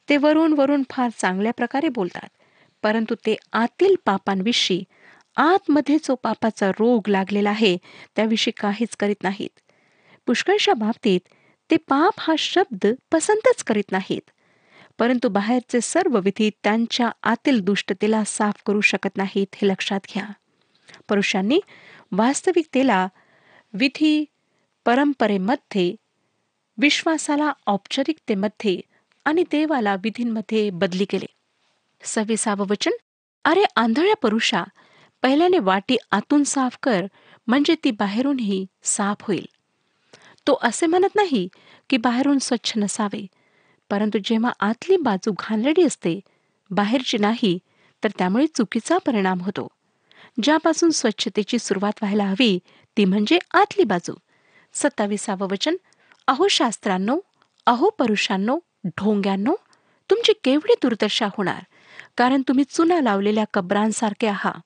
ते 0.09 0.17
वरून 0.17 0.53
वरून 0.53 0.83
फार 0.91 1.11
चांगल्या 1.19 1.53
प्रकारे 1.53 1.89
बोलतात 1.89 2.29
परंतु 2.83 3.15
ते 3.15 3.37
आतील 3.53 3.95
पापांविषयी 4.05 4.85
आतमध्ये 5.37 5.97
जो 5.97 6.15
पापाचा 6.15 6.71
रोग 6.71 7.03
लागलेला 7.09 7.51
आहे 7.51 7.77
त्याविषयी 8.17 8.53
काहीच 8.61 8.97
करीत 8.97 9.23
नाहीत. 9.23 9.61
पुष्कळशा 10.27 10.73
बाबतीत 10.73 11.21
ते 11.71 11.77
पाप 11.77 12.15
हा 12.19 12.35
शब्द 12.39 12.87
पसंतच 13.13 13.65
करीत 13.65 13.93
नाहीत. 13.93 14.31
परंतु 14.99 15.29
बाहेरचे 15.29 15.81
सर्व 15.81 16.21
विधी 16.21 16.51
त्यांच्या 16.51 17.11
आतील 17.23 17.61
दुष्टतेला 17.61 18.25
साफ 18.25 18.63
करू 18.67 18.81
शकत 18.81 19.17
नाहीत 19.17 19.47
हे 19.55 19.69
लक्षात 19.69 20.01
घ्या. 20.15 20.25
पुरुषांनी 21.09 21.61
वास्तविकतेला 22.13 23.09
विधी 23.73 24.25
परंपरेमध्ये 24.85 25.95
विश्वासाला 26.79 27.53
औपचारिकतेमध्ये 27.67 28.81
आणि 29.25 29.43
देवाला 29.43 29.95
विधींमध्ये 29.95 30.71
बदली 30.71 31.05
केले. 31.05 31.27
सव्वीसावं 32.03 32.67
वचन 32.71 32.91
अरे 33.45 33.63
आंधळ्या 33.77 34.17
पुरुषा 34.17 34.65
पहिल्याने 35.23 35.59
वाटी 35.59 35.97
आतून 36.11 36.45
साफ 36.45 36.79
कर 36.83 37.07
म्हणजे 37.47 37.75
ती 37.85 37.91
बाहेरूनही 37.91 38.65
साफ 38.85 39.17
होईल. 39.23 39.47
तो 40.47 40.59
असे 40.63 40.87
म्हणत 40.87 41.15
नाही 41.15 41.49
की 41.91 41.97
बाहेरून 41.97 42.39
स्वच्छ 42.39 42.73
नसावे 42.77 43.27
परंतु 43.91 44.19
जेव्हा 44.25 44.51
आतली 44.61 44.97
बाजू 44.97 45.33
घाणेरडी 45.39 45.83
असते 45.83 46.19
बाहेरची 46.71 47.19
नाही 47.19 47.59
तर 48.03 48.09
त्यामुळे 48.19 48.47
चुकीचा 48.47 48.99
परिणाम 48.99 49.41
होतो. 49.41 49.67
ज्यापासून 50.43 50.91
स्वच्छतेची 50.91 51.59
सुरुवात 51.59 52.03
व्हायला 52.03 52.25
हवी 52.25 52.59
ती 52.97 53.05
म्हणजे 53.05 53.39
आतली 53.55 53.85
बाजू. 53.85 54.15
सत्तावीसावं 54.75 55.49
वचन 55.51 55.77
अहो 56.29 56.49
शास्त्रांनो 56.49 57.19
अहो 57.67 57.91
परुषांनो 57.91 58.59
ढोंग्यांनो 58.87 59.55
तुमची 60.11 60.33
केवढी 60.45 60.75
दुर्दशा 60.83 61.27
होणार 61.27 61.63
कारण 62.17 62.43
तुम्ही 62.49 62.65
चुना 62.65 63.01
लावलेल्या 63.01 63.45
कबरांसारखे 63.55 64.27
आहात. 64.27 64.61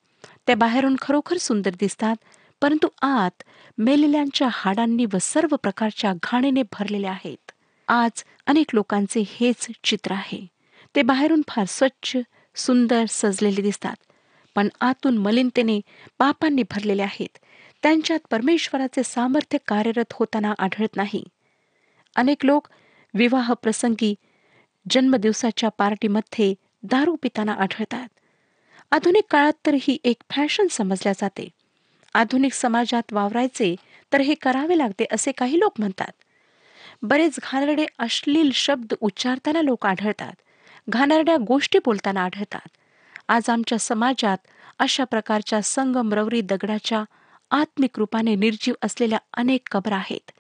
त्या 0.47 0.57
बाहेरून 0.57 0.97
खरोखर 1.01 1.37
सुंदर 1.37 1.71
दिसतात 1.81 2.17
परंतु 2.63 2.89
आत 3.03 3.43
मेलेल्यांच्या 3.79 4.49
हाडांनी 4.51 5.05
व 5.05 5.19
सर्व 5.21 5.57
प्रकारच्या 5.57 6.13
घाणीने 6.23 6.63
भरलेल्या 6.63 7.11
आहेत. 7.11 7.53
आज 7.89 8.25
अनेक 8.47 8.67
लोकांचे 8.73 9.23
हेच 9.27 9.67
चित्र 9.85 10.13
आहे. 10.13 10.47
ते 10.95 11.03
बाहेरून 11.03 11.43
फार 11.49 11.65
स्वच्छ 11.69 12.17
सुंदर 12.57 13.05
सजलेले 13.09 13.63
दिसतात 13.63 13.97
पण 14.55 14.69
आतून 14.81 15.19
मलिनतेने 15.19 15.81
पापांनी 16.19 16.63
भरलेले 16.63 17.03
आहेत. 17.03 17.39
त्यांच्यात 17.83 18.19
परमेश्वराचे 18.31 19.03
सामर्थ्य 19.03 19.59
कार्यरत 19.69 20.13
होताना 20.13 20.55
आढळत 20.59 20.97
नाही. 20.97 21.25
अनेक 22.17 22.45
लोक 22.45 22.69
विवाह 23.15 23.53
प्रसंगी 23.53 24.15
जन्मदिवसाच्या 24.91 25.69
पार्टीमध्ये 25.69 26.55
दारू 26.83 27.17
पिताना 27.23 27.53
आढळतात. 27.53 28.09
आधुनिक 28.93 29.25
काळात 29.31 29.53
तर 29.67 29.77
ही 29.83 29.99
एक 30.05 30.17
फॅशन 30.31 30.67
समजल्या 30.71 31.13
जाते. 31.13 31.49
आधुनिक 32.15 32.53
समाजात 32.53 33.13
वावरायचे 33.13 33.75
तर 34.13 34.21
हे 34.21 34.35
करावे 34.35 34.79
लागते 34.79 35.05
असे 35.13 35.33
काही 35.33 35.59
लोक 35.61 35.73
म्हणतात. 35.79 36.13
बरेच 37.03 37.39
घाणरडे 37.43 37.87
अश्लील 37.99 38.51
शब्द 38.55 38.95
उच्चारताना 39.01 39.63
लोक 39.63 39.87
आढळतात. 39.87 40.33
घाणरड्या 40.89 41.37
गोष्टी 41.37 41.79
बोलताना 41.85 42.25
आढळतात. 42.25 42.69
आज 43.29 43.51
आमच्या 43.51 43.79
समाजात 43.79 44.39
अशा 44.79 45.05
प्रकारच्या 45.05 45.63
संगमरवरी 45.63 46.41
दगडाच्या 46.41 47.05
आत्मिक 47.51 47.99
रूपाने 47.99 48.35
निर्जीव 48.35 48.75
असलेल्या 48.83 49.19
अनेक 49.35 49.69
कबर 49.71 49.93
आहेत 49.93 50.31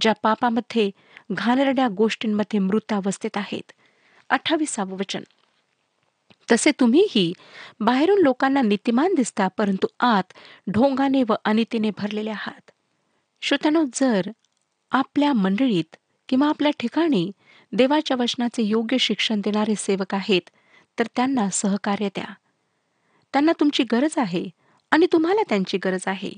ज्या 0.00 0.12
पापामध्ये 0.22 0.90
घाणरड्या 1.32 1.88
गोष्टींमध्ये 1.88 2.60
मृतावस्थेत 2.60 3.36
आहेत. 3.36 3.72
अठ्ठावीसावं 4.30 4.96
वचन. 4.96 5.22
तसे 6.52 6.70
तुम्हीही 6.70 7.32
बाहेरून 7.80 8.18
लोकांना 8.18 8.62
नीतिमान 8.62 9.14
दिसता 9.14 9.48
परंतु 9.48 9.86
आत 10.00 10.32
ढोंगाने 10.70 11.22
व 11.28 11.34
अनितीने 11.44 11.90
भरलेले 11.90 12.30
आहात. 12.30 12.70
श्रोत्यानो 13.42 13.84
जर 13.94 14.30
आपल्या 14.92 15.32
मंडळीत 15.32 15.96
किंवा 16.28 16.48
आपल्या 16.48 16.72
ठिकाणी 16.78 17.30
देवाच्या 17.72 18.16
वचनाचे 18.20 18.62
योग्य 18.62 18.98
शिक्षण 18.98 19.40
देणारे 19.40 19.74
सेवक 19.74 20.14
आहेत 20.14 20.50
तर 20.98 21.06
त्यांना 21.16 21.50
सहकार्य 21.50 22.08
द्या. 22.08 22.32
त्यांना 23.32 23.52
तुमची 23.60 23.84
गरज 23.92 24.18
आहे 24.18 24.48
आणि 24.90 25.06
तुम्हाला 25.12 25.42
त्यांची 25.48 25.78
गरज 25.84 26.04
आहे. 26.06 26.32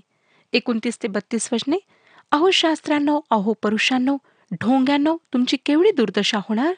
एकोणतीस 0.52 1.02
ते 1.02 1.08
बत्तीस 1.08 1.48
वचने 1.52 1.78
अहो 2.32 2.50
शास्त्रांनो 2.50 3.20
अहो 3.30 3.52
पुरुषांनो 3.52 4.16
ढोंग्यांनो 4.52 5.16
तुमची 5.32 5.56
केवढी 5.56 5.90
दुर्दशा 5.90 6.38
होणार? 6.38 6.74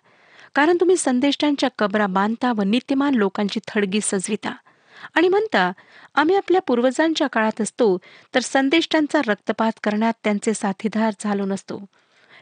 कारण 0.55 0.77
तुम्ही 0.81 0.97
संदेष्टांच्या 0.97 1.69
कबरा 1.79 2.07
बांधता 2.07 2.53
व 2.53 2.63
नित्यमान 2.63 3.15
लोकांची 3.15 3.61
थडगी 3.69 4.01
सजविता. 4.03 4.55
आणि 5.15 5.29
म्हणता 5.29 5.73
आम्ही 6.15 6.37
आपल्या 6.37 6.61
पूर्वजांच्या 6.61 7.27
काळात 7.27 7.61
असतो 7.61 7.99
तर 8.35 8.41
संदेष्टांचा 8.41 9.21
रक्तपात 9.27 9.73
करण्यात 9.83 10.13
त्यांचे 10.25 10.55
साथीदार 10.55 11.15
झालो 11.21 11.45
नसतो. 11.45 11.87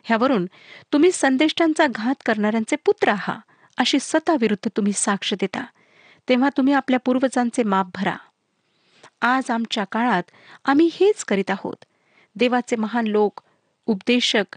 ह्यावरून 0.03 0.46
तुम्ही 0.92 1.12
संदेष्टांचा 1.12 1.87
घात 1.87 2.14
करणाऱ्यांचे 2.27 2.77
पुत्र 2.77 3.09
आहात 3.09 3.53
अशी 3.79 3.99
स्वतःविरुद्ध 4.01 4.70
तुम्ही 4.77 4.92
साक्ष 4.92 5.35
देता. 5.35 5.64
तेव्हा 6.29 6.49
तुम्ही 6.57 6.73
आपल्या 6.73 6.99
पूर्वजांचे 6.99 7.62
माप 7.62 7.87
भरा. 7.94 8.16
आज 9.23 9.51
आमच्या 9.51 9.85
काळात 9.85 10.23
आम्ही 10.64 10.90
हेच 10.92 11.25
करीत 11.25 11.51
आहोत. 11.51 11.85
देवाचे 12.37 12.77
महान 12.77 13.07
लोक 13.07 13.40
उपदेशक 13.87 14.57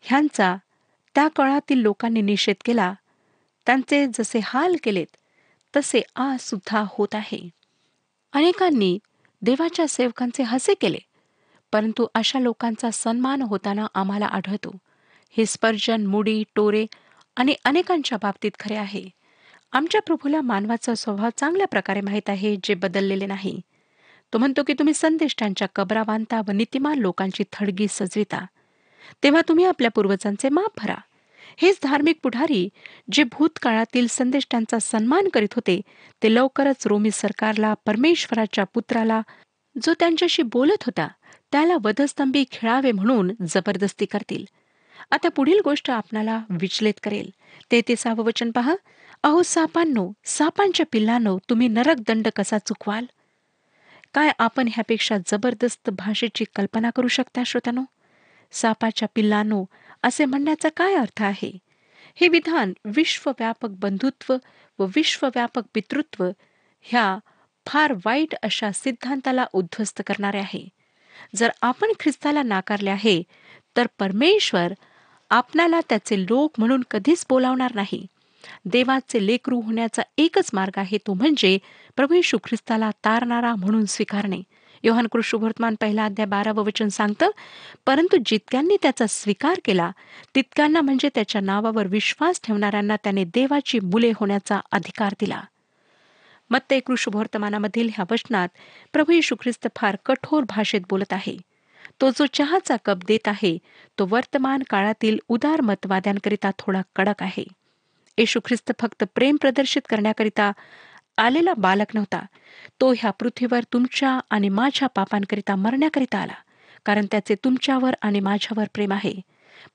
ह्यांचा 0.00 0.56
त्या 1.14 1.28
काळातील 1.28 1.78
लोकांनी 1.78 2.20
निषेध 2.20 2.56
केला. 2.64 2.92
त्यांचे 3.66 4.06
जसे 4.06 4.40
हाल 4.44 4.76
केलेत 4.82 5.16
तसे 5.76 6.02
आज 6.16 6.40
सुद्धा 6.40 6.84
होत 6.88 7.14
आहे. 7.14 7.48
अनेकांनी 8.32 8.98
देवाच्या 9.42 9.88
सेवकांचे 9.88 10.42
हसे 10.42 10.74
केले 10.74 10.98
परंतु 11.72 12.06
अशा 12.14 12.38
लोकांचा 12.38 12.90
सन्मान 12.90 13.42
होताना 13.42 13.86
आम्हाला 13.94 14.26
आढळतो. 14.26 14.76
हे 15.36 15.46
स्पर्जन 15.46 16.06
मुडी 16.06 16.42
टोरे 16.54 16.86
आणि 17.36 17.54
अनेकांच्या 17.64 18.18
बाबतीत 18.22 18.50
खरे 18.60 18.76
आहे. 18.76 19.08
आमच्या 19.72 20.00
प्रभूला 20.02 20.40
मानवाचा 20.40 20.94
स्वभाव 20.94 21.28
चांगल्या 21.36 21.66
प्रकारे 21.66 22.00
माहीत 22.00 22.28
आहे 22.28 22.56
जे 22.64 22.74
बदललेले 22.74 23.26
नाही. 23.26 23.60
तो 24.32 24.38
म्हणतो 24.38 24.62
की 24.62 24.72
तुम्ही 24.72 24.94
संदेष्टांच्या 24.94 25.68
कबरा 25.76 26.02
बांधता 26.02 26.40
व 26.48 26.50
नीतिमान 26.50 26.98
लोकांची 26.98 27.44
थडगी 27.52 27.86
सजविता. 27.90 28.44
तेव्हा 29.22 29.42
तुम्ही 29.48 29.64
आपल्या 29.64 29.90
पूर्वजांचे 29.90 30.48
माप 30.48 30.80
भरा. 30.82 30.94
हेच 31.56 31.78
धार्मिक 31.82 32.18
पुढारी 32.22 32.68
जे 33.12 33.22
भूतकाळातील 33.22 34.06
संदेष्टांचा 34.10 34.78
सन्मान 34.78 35.28
करीत 35.28 35.52
होते 35.52 35.80
ते 36.22 36.34
लवकरच 36.34 36.86
रोमी 36.86 37.10
सरकारला 37.12 37.74
परमेश्वराच्या 37.86 38.64
पुत्राला 38.64 39.22
जो 39.82 39.92
त्यांच्याशी 39.98 40.42
बोलत 40.42 40.82
होता 40.82 41.08
त्याला 41.52 41.76
वधस्तंभी 41.84 42.44
खेळावे 42.52 42.92
म्हणून 42.92 43.30
जबरदस्ती 43.48 44.06
करतील. 44.06 44.44
आता 45.10 45.28
पुढील 45.28 45.58
गोष्ट 45.64 45.90
आपणाला 45.90 46.40
विचलित 46.50 46.94
करेल. 47.02 47.30
ते 47.70 47.80
ते 47.80 47.94
वचन 48.18 48.50
पहा. 48.50 48.74
अहो 49.22 49.42
सापांनो 49.42 50.12
सापांच्या 50.24 50.86
पिल्लांनो 50.92 51.38
तुम्ही 51.50 51.68
नरक 51.68 51.96
दंड 52.08 52.28
कसा 52.36 52.58
चुकवाल? 52.58 53.04
काय 54.14 54.30
आपण 54.38 54.68
ह्यापेक्षा 54.68 55.16
जबरदस्त 55.26 55.90
भाषेची 55.90 56.44
कल्पना 56.56 56.90
करू 56.90 57.08
शकता 57.08 57.42
श्रोत्यानो? 57.46 57.82
सापाच्या 58.52 59.08
पिल्लांनो 59.14 59.64
असे 60.02 60.24
म्हणण्याचा 60.24 60.68
काय 60.76 60.94
अर्थ 60.94 61.22
आहे? 61.22 61.58
हे 62.14 62.28
विधान 62.28 62.72
विश्वव्यापक 62.84 63.68
बंधुत्व 63.68 64.36
व 64.78 64.86
विश्वव्यापक 64.96 65.62
पितृत्व 65.74 66.30
ह्या 66.80 67.18
फार 67.66 67.92
वाईट 68.04 68.34
अशा 68.42 68.72
सिद्धांताला 68.72 69.44
उद्ध्वस्त 69.52 70.02
करणारे 70.06 70.38
आहे. 70.38 70.68
जर 71.36 71.50
आपण 71.62 71.92
ख्रिस्ताला 72.00 72.42
नाकारले 72.42 72.90
आहे 72.90 73.22
तर 73.76 73.86
परमेश्वर 73.98 74.72
आपणाला 75.30 75.80
त्याचे 75.88 76.22
लोक 76.22 76.52
म्हणून 76.58 76.82
कधीच 76.90 77.26
बोलावणार 77.28 77.74
नाही. 77.74 78.06
देवाचे 78.64 79.26
लेकरू 79.26 79.60
होण्याचा 79.60 80.02
एकच 80.18 80.50
मार्ग 80.52 80.78
आहे 80.78 80.98
तो 80.98 81.14
म्हणजे 81.14 81.58
प्रभू 81.96 82.14
येशू 82.14 82.38
ख्रिस्ताला 82.44 82.90
तारणारा 83.04 83.54
म्हणून 83.54 83.84
स्वीकारणे. 83.84 84.40
योहान 84.82 85.06
कृष्णवर्तमान 85.06 85.74
पहिला 85.80 86.04
अध्याय 86.04 86.26
बारावं 86.26 86.64
वचन 86.64 86.88
सांगतं 86.88 87.30
परंतु 87.86 88.16
जितक्यांनी 88.26 88.76
त्याचा 88.82 89.06
स्वीकार 89.06 89.60
केला 89.64 89.90
तितक्यांना 90.34 90.80
म्हणजे 90.80 91.08
त्याच्या 91.14 91.40
नावावर 91.40 91.86
विश्वास 91.86 92.40
ठेवणाऱ्यांना 92.44 92.96
त्याने 92.96 93.24
देवाची 93.24 93.78
मुले 93.80 94.12
होण्याचा 94.16 94.60
अधिकार 94.72 95.14
दिला. 95.20 95.40
मत्ते 96.50 96.80
कृष्णवर्तमानामधील 96.80 97.88
ह्या 97.94 98.04
वचनात 98.10 98.48
प्रभू 98.92 99.12
येशू 99.12 99.34
ख्रिस्त 99.40 99.68
फार 99.76 99.96
कठोर 100.06 100.44
भाषेत 100.48 100.80
बोलत 100.90 101.12
आहे. 101.12 101.36
तो 102.00 102.10
जो 102.10 102.26
चहाचा 102.32 102.76
कप 102.84 102.96
देत 103.08 103.28
आहे 103.28 103.58
तो 103.98 104.06
वर्तमान 104.10 104.62
काळातील 104.70 105.18
उदार 105.28 105.60
मतवाद्यांकरिता 105.60 106.50
थोडा 106.58 106.80
कडक 106.96 107.22
आहे. 107.22 107.44
येशू 108.18 108.40
ख्रिस्त 108.44 108.72
फक्त 108.80 109.04
प्रेम 109.14 109.36
प्रदर्शित 109.40 109.82
करण्याकरिता 109.88 110.52
आलेला 111.18 111.54
बालक 111.58 111.94
नव्हता. 111.94 112.24
तो 112.80 112.92
ह्या 112.92 113.10
पृथ्वीवर 113.10 113.60
तुमच्या 113.72 114.20
आणि 114.30 114.48
माझ्या 114.48 114.88
पापांकरिता 114.88 115.54
मरण्याकरिता 115.54 116.18
आला 116.18 116.34
कारण 116.84 117.06
त्याचे 117.10 117.34
तुमच्यावर 117.34 117.94
आणि 118.02 118.20
माझ्यावर 118.20 118.64
प्रेम 118.74 118.92
आहे. 118.92 119.14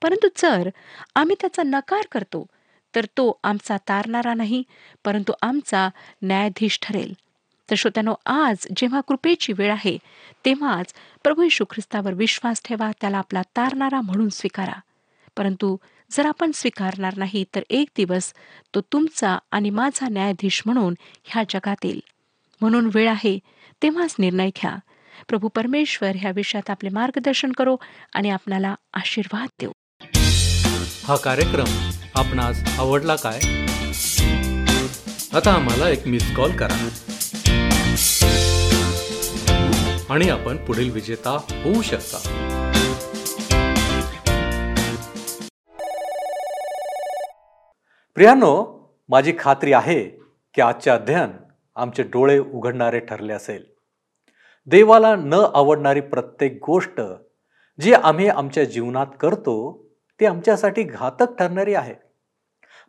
परंतु 0.02 0.28
जर 0.38 0.69
आम्ही 1.15 1.36
त्याचा 1.41 1.63
नकार 1.63 2.02
करतो 2.12 2.45
तर 2.95 3.06
तो 3.06 3.39
आमचा 3.43 3.78
तारणारा 3.78 4.34
नाही 4.34 4.63
परंतु 5.06 5.34
आमचा 5.41 5.89
न्यायाधीश 6.21 6.80
ठरेल. 6.82 7.13
तर 7.69 7.76
श्रोत्यानो 7.76 8.13
आज 8.26 8.67
जेव्हा 8.78 9.02
कृपेची 9.02 9.54
वेळ 9.54 9.71
आहे 9.71 9.97
तेव्हाच 10.45 10.93
प्रभू 11.23 11.43
यशू 11.43 11.65
ख्रिस्तावर 11.69 12.13
विश्वास 12.13 12.62
ठेवा 12.65 12.91
त्याला 13.02 13.17
आपला 13.17 13.41
तारणारा 13.41 14.02
म्हणून 14.02 14.30
स्वीकारा. 14.30 14.80
परंतु 15.38 15.78
जर 16.12 16.26
आपण 16.26 16.52
स्वीकारणार 16.54 17.13
नाही 17.17 17.43
तर 17.56 17.62
एक 17.70 17.88
दिवस 17.98 18.34
तो 18.76 18.82
तुमचा 18.82 19.38
आणि 19.52 19.70
माझा 19.70 20.08
न्यायाधीश 20.10 20.62
म्हणून 20.65 20.93
ह्या 21.24 21.43
जगात 21.50 21.76
येईल. 21.84 22.04
म्हणून 22.62 22.89
वेळ 22.93 23.10
आहे 23.10 23.39
तेव्हाच 23.84 24.15
निर्णय 24.20 24.50
घ्या. 24.50 24.76
प्रभू 25.28 25.48
परमेश्वर 25.48 26.12
ह्या 26.15 26.32
विषयात 26.36 26.70
आपले 26.70 26.89
मार्गदर्शन 26.89 27.52
करो 27.52 27.76
आणि 28.13 28.30
आपणाला 28.30 28.76
आशीर्वाद 28.93 29.48
देऊ. 29.60 29.72
हा 31.04 31.15
कार्यक्रम 31.15 31.89
आपणास 32.15 32.80
आवडला 32.80 33.15
काय? 33.15 33.39
आता 35.34 35.54
आम्हाला 35.54 35.89
एक 35.89 36.08
मिस 36.08 36.36
कॉल 36.36 36.52
करा. 36.58 36.89
आणि 40.10 40.30
आपण 40.30 40.58
पुढील 40.58 40.89
विजेता 40.89 41.30
होऊ 41.63 41.82
शकता. 41.82 42.43
प्रियानो 48.17 48.80
माझी 49.10 49.34
खात्री 49.39 49.73
आहे 49.73 50.03
की 50.53 50.62
आजचे 50.62 50.89
अध्ययन 50.89 51.30
आमचे 51.75 52.03
डोळे 52.03 52.39
उघडणारे 52.39 52.99
ठरले 52.99 53.34
असेल. 53.34 53.65
देवाला 54.65 55.15
न 55.15 55.34
आवडणारी 55.53 56.01
प्रत्येक 56.01 56.60
गोष्ट 56.67 57.01
जी 57.82 57.93
आम्ही 57.93 58.30
आमच्या 58.30 58.63
जीवनात 58.63 59.08
करतो 59.19 59.88
ती 60.19 60.25
आमच्यासाठी 60.25 60.84
घातक 60.84 61.38
ठरणारी 61.39 61.73
आहे. 61.73 61.95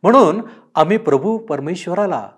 म्हणून 0.03 0.43
आम्ही 0.75 0.97
प्रभू 0.97 1.39
परमेश्वराला 1.39 2.31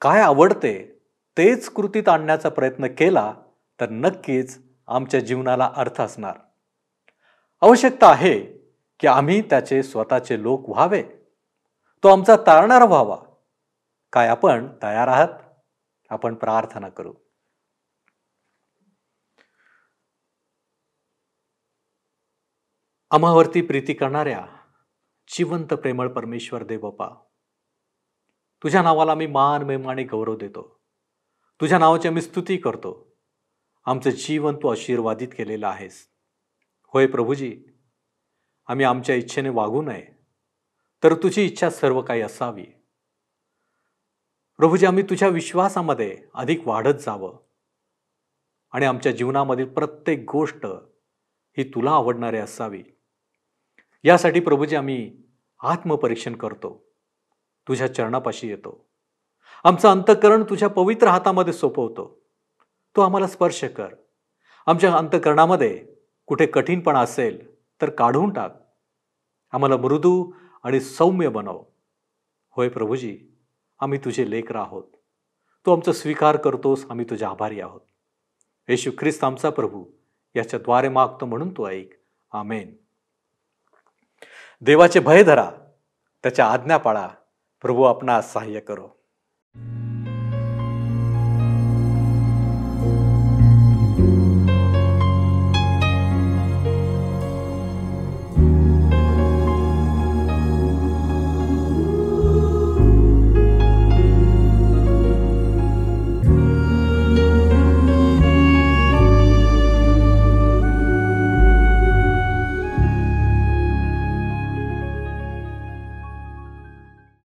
काय 0.00 0.20
आवडते 0.20 0.98
तेच 1.38 1.68
कृतीत 1.68 2.08
आणण्याचा 2.08 2.48
प्रयत्न 2.48 2.86
केला 2.86 3.34
तर 3.80 3.88
नक्कीच 3.90 4.58
आमच्या 4.88 5.20
जीवनाला 5.20 5.70
अर्थ 5.76 6.00
असणार. 6.00 6.34
आवश्यकता 7.60 8.10
आहे 8.10 8.38
की 9.00 9.06
आम्ही 9.06 9.42
त्याचे 9.42 9.82
स्वतःचे 9.82 10.42
लोक 10.42 10.68
व्हावे. 10.68 11.02
तो 12.02 12.08
आमचा 12.08 12.36
तारणार 12.36 12.82
व्हावा. 12.82 13.16
काय 14.12 14.28
आपण 14.28 14.66
तयार 14.82 15.08
आहात? 15.08 15.28
आपण 16.10 16.34
प्रार्थना 16.34 16.88
करू. 16.88 17.14
आम्हावरती 23.10 23.66
प्रीती 23.66 23.94
करणाऱ्या 23.94 24.46
जिवंत 25.28 25.66
प्रेमळ 25.66 26.08
परमेश्वर 26.08 26.64
देवपा 26.64 27.08
तुझ्या 28.62 28.82
नावाला 28.82 29.14
मी 29.14 29.26
मान 29.26 29.62
मेमाने 29.62 30.04
गौरव 30.04 30.36
देतो. 30.36 30.84
तुझ्या 31.60 31.78
नावाची 31.78 32.08
आम्ही 32.08 32.22
स्तुती 32.22 32.56
करतो. 32.56 33.16
आमचं 33.84 34.10
जीवन 34.10 34.56
तू 34.56 34.68
आशीर्वादित 34.68 35.28
केलेलं 35.28 35.66
आहेस. 35.66 36.08
होय 36.86 37.06
प्रभूजी 37.06 37.64
आम्ही 38.66 38.84
आमच्या 38.84 39.14
इच्छेने 39.14 39.48
वागू 39.48 39.82
नये. 39.82 40.21
तर 41.02 41.14
तुझी 41.14 41.44
इच्छा 41.44 41.70
सर्व 41.70 42.02
काही 42.02 42.22
असावी. 42.22 42.64
प्रभूजी 44.56 44.86
आम्ही 44.86 45.02
तुझ्या 45.02 45.28
विश्वासामध्ये 45.28 46.24
अधिक 46.34 46.68
वाढत 46.68 46.94
जावं. 46.94 47.38
आणि 48.72 48.86
आमच्या 48.86 49.12
जीवनामधील 49.12 49.68
प्रत्येक 49.68 50.30
गोष्ट 50.32 50.66
ही 51.56 51.64
तुला 51.64 51.90
आवडणारी 51.90 52.38
असावी. 52.38 52.84
यासाठी 54.04 54.40
प्रभूजी 54.40 54.76
आम्ही 54.76 55.22
आत्मपरीक्षण 55.60 56.36
करतो. 56.36 56.92
तुझ्या 57.68 57.94
चरणापाशी 57.94 58.48
येतो. 58.48 58.88
आमचं 59.64 59.88
अंतकरण 59.88 60.42
तुझ्या 60.42 60.68
पवित्र 60.68 61.06
हातामध्ये 61.06 61.52
सोपवतो. 61.52 62.22
तो 62.96 63.00
आम्हाला 63.00 63.26
स्पर्श 63.26 63.64
कर. 63.64 63.94
आमच्या 64.66 64.96
अंतकरणामध्ये 64.96 65.86
कुठे 66.26 66.46
कठीणपणा 66.46 67.00
असेल 67.00 67.54
तर 67.80 67.90
काढून 67.90 68.32
टाक. 68.32 68.52
आम्हाला 69.52 69.76
मृदू 69.76 70.32
आणि 70.62 70.80
सौम्य 70.80 71.28
बनव. 71.28 71.62
होय 72.50 72.68
प्रभूजी 72.68 73.18
आम्ही 73.80 73.98
तुझे 73.98 74.30
लेकर 74.30 74.56
आहोत. 74.56 74.84
तू 75.66 75.72
आमचा 75.72 75.92
स्वीकार 75.92 76.36
करतोस 76.36 76.86
आम्ही 76.90 77.04
तुझे 77.10 77.24
आभारी 77.24 77.60
आहोत. 77.60 77.80
येशू 78.68 78.90
ख्रिस्त 78.98 79.24
आमचा 79.24 79.50
प्रभू 79.50 79.84
याच्याद्वारे 80.36 80.88
मागतो 80.88 81.26
म्हणून 81.26 81.56
तू 81.56 81.66
ऐक. 81.66 81.90
आमेन. 82.32 82.76
देवाचे 84.60 85.00
भय 85.00 85.22
धरा 85.22 85.50
त्याच्या 86.22 86.46
आज्ञा 86.46 86.76
पाळा. 86.76 87.08
प्रभू 87.62 87.82
आपणास 87.82 88.32
सहाय्य 88.32 88.60
करो. 88.60 89.01